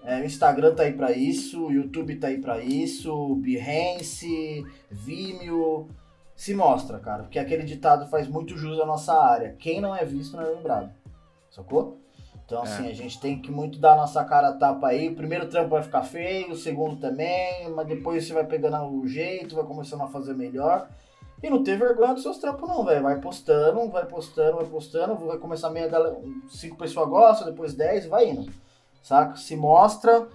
[0.06, 5.90] É, o Instagram tá aí para isso, o YouTube tá aí para isso, Behance, Vimeo.
[6.34, 9.54] Se mostra, cara, porque aquele ditado faz muito jus à nossa área.
[9.60, 10.94] Quem não é visto não é lembrado.
[11.52, 12.00] Sacou?
[12.50, 12.90] Então, assim, é.
[12.90, 15.10] a gente tem que muito dar a nossa cara a tapa aí.
[15.10, 19.08] O primeiro trampo vai ficar feio, o segundo também, mas depois você vai pegando o
[19.08, 20.90] jeito, vai começando a fazer melhor.
[21.44, 23.04] E não ter vergonha dos seus trampos, não, velho.
[23.04, 26.18] Vai postando, vai postando, vai postando, vai começar meia galera.
[26.50, 28.52] Cinco pessoas gostam, depois dez, vai indo.
[29.04, 29.38] Saca?
[29.38, 30.28] Se mostra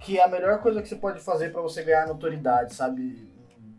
[0.00, 3.26] que é a melhor coisa que você pode fazer para você ganhar notoriedade, sabe?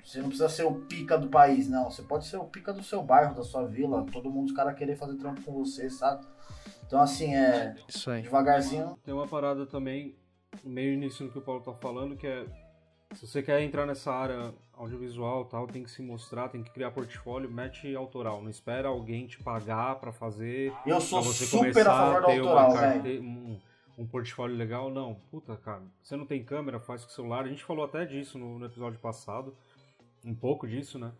[0.07, 1.91] Você não precisa ser o pica do país, não.
[1.91, 4.05] Você pode ser o pica do seu bairro, da sua vila.
[4.09, 6.25] Todo mundo, os caras querer fazer trampo com você, sabe?
[6.85, 7.75] Então, assim, é.
[7.89, 8.21] Isso aí.
[8.21, 8.97] Devagarzinho.
[9.03, 10.15] Tem uma parada também,
[10.63, 12.45] meio início do que o Paulo tá falando, que é.
[13.15, 16.91] Se você quer entrar nessa área audiovisual tal, tem que se mostrar, tem que criar
[16.91, 18.41] portfólio, mete autoral.
[18.41, 20.71] Não espera alguém te pagar para fazer.
[20.85, 23.21] Eu sou você super a favor do autoral, velho.
[23.21, 23.59] Um,
[23.97, 25.15] um portfólio legal, não.
[25.29, 27.43] Puta, cara, você não tem câmera, faz com o celular.
[27.43, 29.53] A gente falou até disso no, no episódio passado.
[30.27, 31.13] Um pouco disso, né?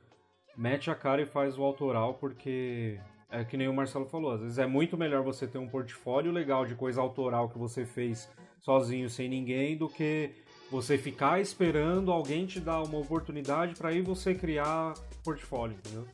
[0.57, 2.99] Mete a cara e faz o autoral, porque
[3.31, 6.29] é que nem o Marcelo falou, às vezes é muito melhor você ter um portfólio
[6.29, 8.29] legal de coisa autoral que você fez
[8.59, 10.31] sozinho, sem ninguém, do que
[10.69, 14.93] você ficar esperando alguém te dar uma oportunidade para aí você criar
[15.23, 16.05] portfólio, entendeu?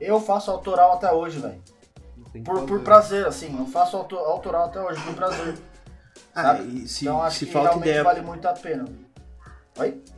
[0.00, 1.62] Eu faço autoral até hoje, velho.
[2.44, 5.54] Por, por prazer, assim, eu faço autoral até hoje, por prazer.
[6.34, 8.04] Ah, e se, então acho se que falta realmente ideia...
[8.04, 8.84] vale muito a pena.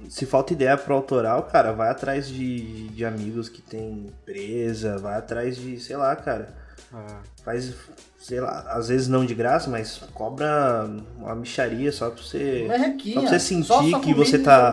[0.09, 5.17] Se falta ideia pro autoral, cara, vai atrás de, de amigos que tem empresa, vai
[5.17, 6.55] atrás de, sei lá, cara.
[6.93, 7.21] Ah.
[7.45, 7.75] Faz,
[8.19, 12.67] sei lá, às vezes não de graça, mas cobra uma micharia só pra você.
[13.15, 14.73] Só pra você sentir que você tá,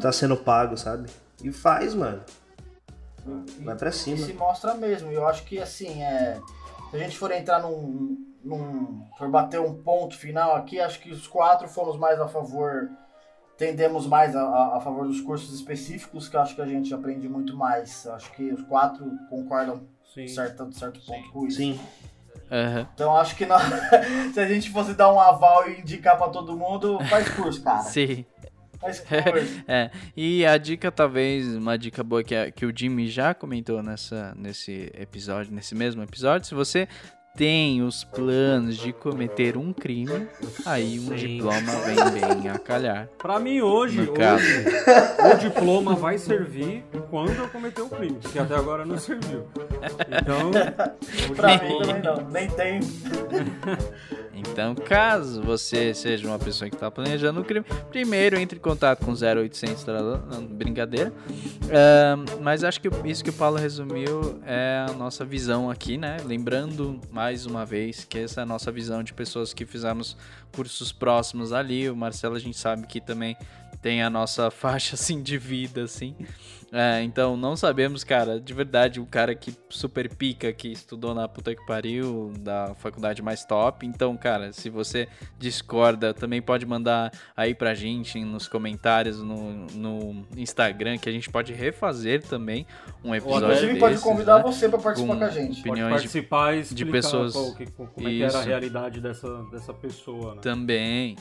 [0.00, 1.08] tá sendo pago, sabe?
[1.42, 2.20] E faz, mano.
[3.60, 4.16] Vai pra cima.
[4.16, 5.10] E se mostra mesmo.
[5.10, 6.40] Eu acho que assim, é.
[6.90, 9.04] Se a gente for entrar num, num.
[9.18, 12.90] for bater um ponto final aqui, acho que os quatro fomos mais a favor.
[13.60, 17.28] Tendemos mais a, a favor dos cursos específicos, que eu acho que a gente aprende
[17.28, 18.06] muito mais.
[18.06, 19.82] Eu acho que os quatro concordam
[20.14, 20.26] Sim.
[20.26, 21.30] certo, certo ponto Sim.
[21.30, 21.58] com isso.
[21.58, 21.80] Sim.
[22.50, 22.86] Uhum.
[22.94, 23.62] Então acho que nós,
[24.32, 27.82] se a gente fosse dar um aval e indicar para todo mundo, faz curso, cara.
[27.82, 28.24] Sim.
[28.80, 29.62] Faz curso.
[29.68, 34.34] é, e a dica, talvez, uma dica boa que, que o Jimmy já comentou nessa,
[34.38, 36.88] nesse episódio, nesse mesmo episódio, se você
[37.40, 40.28] tem os planos de cometer um crime,
[40.66, 41.14] aí um Sim.
[41.14, 43.08] diploma vem bem a calhar.
[43.16, 44.64] Pra mim hoje, hoje
[45.24, 49.46] o diploma vai servir quando eu cometer o um crime, que até agora não serviu.
[50.06, 50.50] Então,
[51.34, 52.80] pra mim também não, nem tem.
[54.40, 59.04] Então, caso você seja uma pessoa que está planejando um crime, primeiro entre em contato
[59.04, 59.84] com 0800,
[60.50, 61.10] brincadeira.
[61.10, 66.16] Uh, mas acho que isso que o Paulo resumiu é a nossa visão aqui, né?
[66.24, 70.16] Lembrando mais uma vez que essa é a nossa visão de pessoas que fizemos
[70.52, 71.88] cursos próximos ali.
[71.90, 73.36] O Marcelo, a gente sabe que também
[73.82, 76.14] tem a nossa faixa assim de vida, assim.
[76.72, 81.26] É, então não sabemos, cara, de verdade, o cara que super pica, que estudou na
[81.26, 83.84] puta que pariu, da faculdade mais top.
[83.84, 90.26] Então, cara, se você discorda, também pode mandar aí pra gente nos comentários no, no
[90.36, 92.64] Instagram, que a gente pode refazer também
[93.02, 93.48] um episódio.
[93.48, 94.42] A gente pode convidar né?
[94.44, 95.60] você pra participar com, com a gente.
[95.60, 97.32] Opiniões pode participar e de pessoas.
[97.32, 100.40] Pô, que, como é que era a realidade dessa, dessa pessoa, né?
[100.40, 101.16] Também.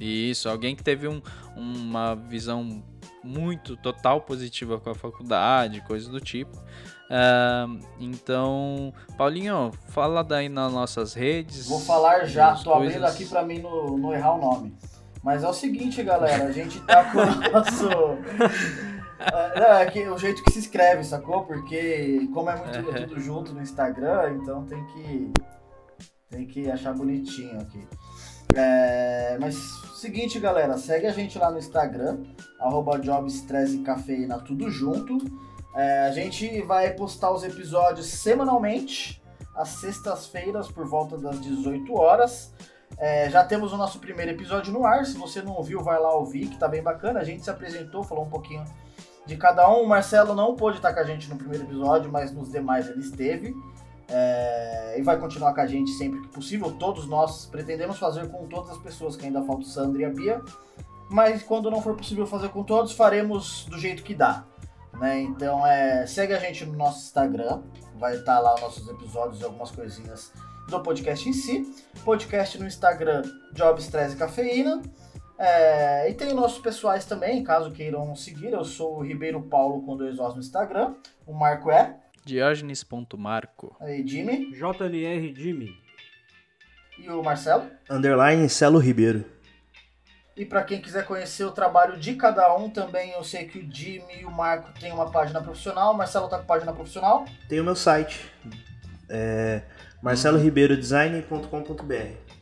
[0.00, 1.20] Isso, alguém que teve um,
[1.54, 2.82] uma visão
[3.22, 6.56] muito total positiva com a faculdade, coisas do tipo.
[6.56, 11.68] Uh, então, Paulinho, fala daí nas nossas redes.
[11.68, 12.96] Vou falar já, tô coisas...
[12.96, 14.74] abrindo aqui para mim não, não errar o nome.
[15.22, 17.88] Mas é o seguinte, galera, a gente tá com o nosso.
[19.54, 21.44] é, é que o jeito que se escreve, sacou?
[21.44, 25.32] Porque como é muito é tudo junto no Instagram, então tem que
[26.28, 27.86] tem que achar bonitinho aqui.
[28.54, 32.24] É, mas seguinte, galera, segue a gente lá no Instagram,
[32.58, 33.00] arroba
[33.84, 35.16] Cafeína, tudo junto.
[35.76, 39.22] É, a gente vai postar os episódios semanalmente,
[39.54, 42.52] às sextas-feiras, por volta das 18 horas.
[42.98, 45.06] É, já temos o nosso primeiro episódio no ar.
[45.06, 47.20] Se você não ouviu, vai lá ouvir, que tá bem bacana.
[47.20, 48.64] A gente se apresentou, falou um pouquinho
[49.24, 49.84] de cada um.
[49.84, 53.00] O Marcelo não pôde estar com a gente no primeiro episódio, mas nos demais ele
[53.00, 53.54] esteve.
[54.08, 56.72] É, e vai continuar com a gente sempre que possível.
[56.72, 60.10] Todos nós pretendemos fazer com todas as pessoas, que ainda falta o Sandro e a
[60.10, 60.40] Bia.
[61.10, 64.44] mas quando não for possível fazer com todos, faremos do jeito que dá.
[64.94, 65.22] Né?
[65.22, 67.62] Então é, segue a gente no nosso Instagram,
[67.98, 70.32] vai estar lá os nossos episódios e algumas coisinhas
[70.68, 71.74] do podcast em si.
[72.04, 73.22] Podcast no Instagram,
[73.52, 74.82] Jobs 13 Cafeína.
[75.38, 78.52] É, e tem nossos pessoais também, caso queiram seguir.
[78.52, 80.94] Eu sou o Ribeiro Paulo com dois Os no Instagram.
[81.26, 81.98] O Marco é.
[82.24, 83.76] Diógenes.marco.
[83.80, 84.52] Aí, Jimmy.
[84.52, 85.76] JLR Jimmy.
[86.98, 87.70] E o Marcelo.
[87.90, 89.24] Underline Celo Ribeiro.
[90.36, 93.70] E para quem quiser conhecer o trabalho de cada um também, eu sei que o
[93.70, 95.92] Jimmy e o Marco tem uma página profissional.
[95.92, 97.26] O Marcelo tá com página profissional.
[97.48, 98.32] Tem o meu site.
[99.08, 99.62] É
[100.02, 102.32] marceloribeirodesign.com.br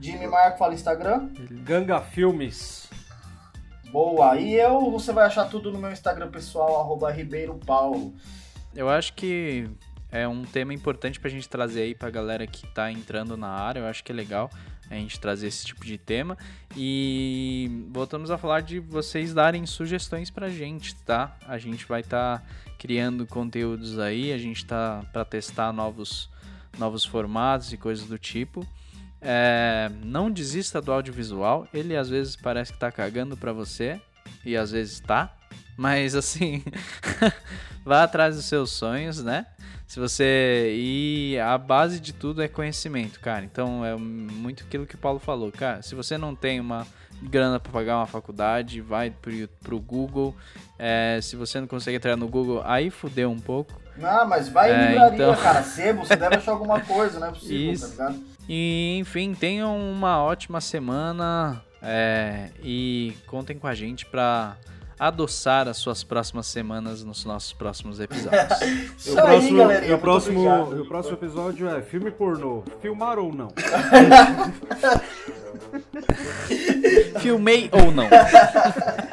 [0.00, 1.28] Jimmy e Marco fala Instagram.
[1.62, 2.88] Ganga Filmes.
[3.92, 4.36] Boa.
[4.36, 8.14] E eu, você vai achar tudo no meu Instagram pessoal, arroba Ribeiro Paulo.
[8.74, 9.68] Eu acho que
[10.10, 13.80] é um tema importante pra gente trazer aí pra galera que tá entrando na área.
[13.80, 14.50] Eu acho que é legal
[14.90, 16.36] a gente trazer esse tipo de tema.
[16.76, 21.36] E voltamos a falar de vocês darem sugestões pra gente, tá?
[21.46, 22.46] A gente vai estar tá
[22.78, 26.28] criando conteúdos aí, a gente tá para testar novos,
[26.78, 28.66] novos formatos e coisas do tipo.
[29.20, 34.00] É, não desista do audiovisual, ele às vezes parece que tá cagando pra você,
[34.44, 35.36] e às vezes tá,
[35.80, 36.62] mas assim,
[37.82, 39.46] vá atrás dos seus sonhos, né?
[39.86, 40.72] Se você.
[40.76, 43.44] E a base de tudo é conhecimento, cara.
[43.46, 45.80] Então é muito aquilo que o Paulo falou, cara.
[45.80, 46.86] Se você não tem uma
[47.22, 50.36] grana para pagar uma faculdade, vai pro, pro Google.
[50.78, 53.80] É, se você não consegue entrar no Google, aí fudeu um pouco.
[53.96, 55.62] Não, mas vai em É, livraria, então- cara.
[55.62, 57.96] Sebo, você deve achar alguma coisa, não é possível, Isso.
[57.96, 58.24] tá ligado?
[58.48, 64.56] E enfim, tenham uma ótima semana é, e contem com a gente pra
[65.00, 68.60] adoçar as suas próximas semanas nos nossos próximos episódios.
[68.98, 70.82] Isso o aí, próximo, e o próximo, obrigado.
[70.82, 72.62] o próximo episódio é filme pornô.
[72.82, 73.48] Filmar ou não?
[77.20, 78.08] Filmei ou não?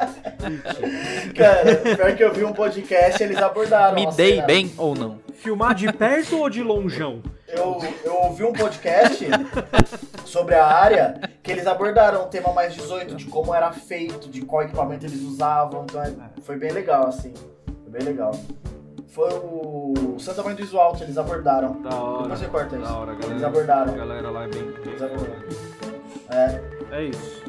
[1.36, 3.94] Cara, pior que eu vi um podcast, eles abordaram.
[3.94, 4.46] Me a dei cena.
[4.46, 5.18] bem ou não?
[5.34, 7.22] Filmar de perto ou de lonjão?
[7.46, 9.24] Eu, eu ouvi um podcast
[10.24, 14.42] sobre a área que eles abordaram o tema mais 18, de como era feito, de
[14.42, 15.84] qual equipamento eles usavam.
[15.84, 17.32] Então é- foi bem legal, assim.
[17.82, 18.32] Foi bem legal.
[19.08, 21.80] Foi o Santa Mãe do Iso Alto, eles abordaram.
[21.80, 22.22] Da hora.
[22.24, 22.84] Depois você corta isso.
[22.84, 23.30] Da hora, galera.
[23.32, 23.94] Eles abordaram.
[23.94, 24.62] A galera lá é bem.
[24.64, 25.40] bem Eles abordaram.
[25.40, 25.98] foda.
[26.30, 26.60] É.
[26.98, 27.42] É isso.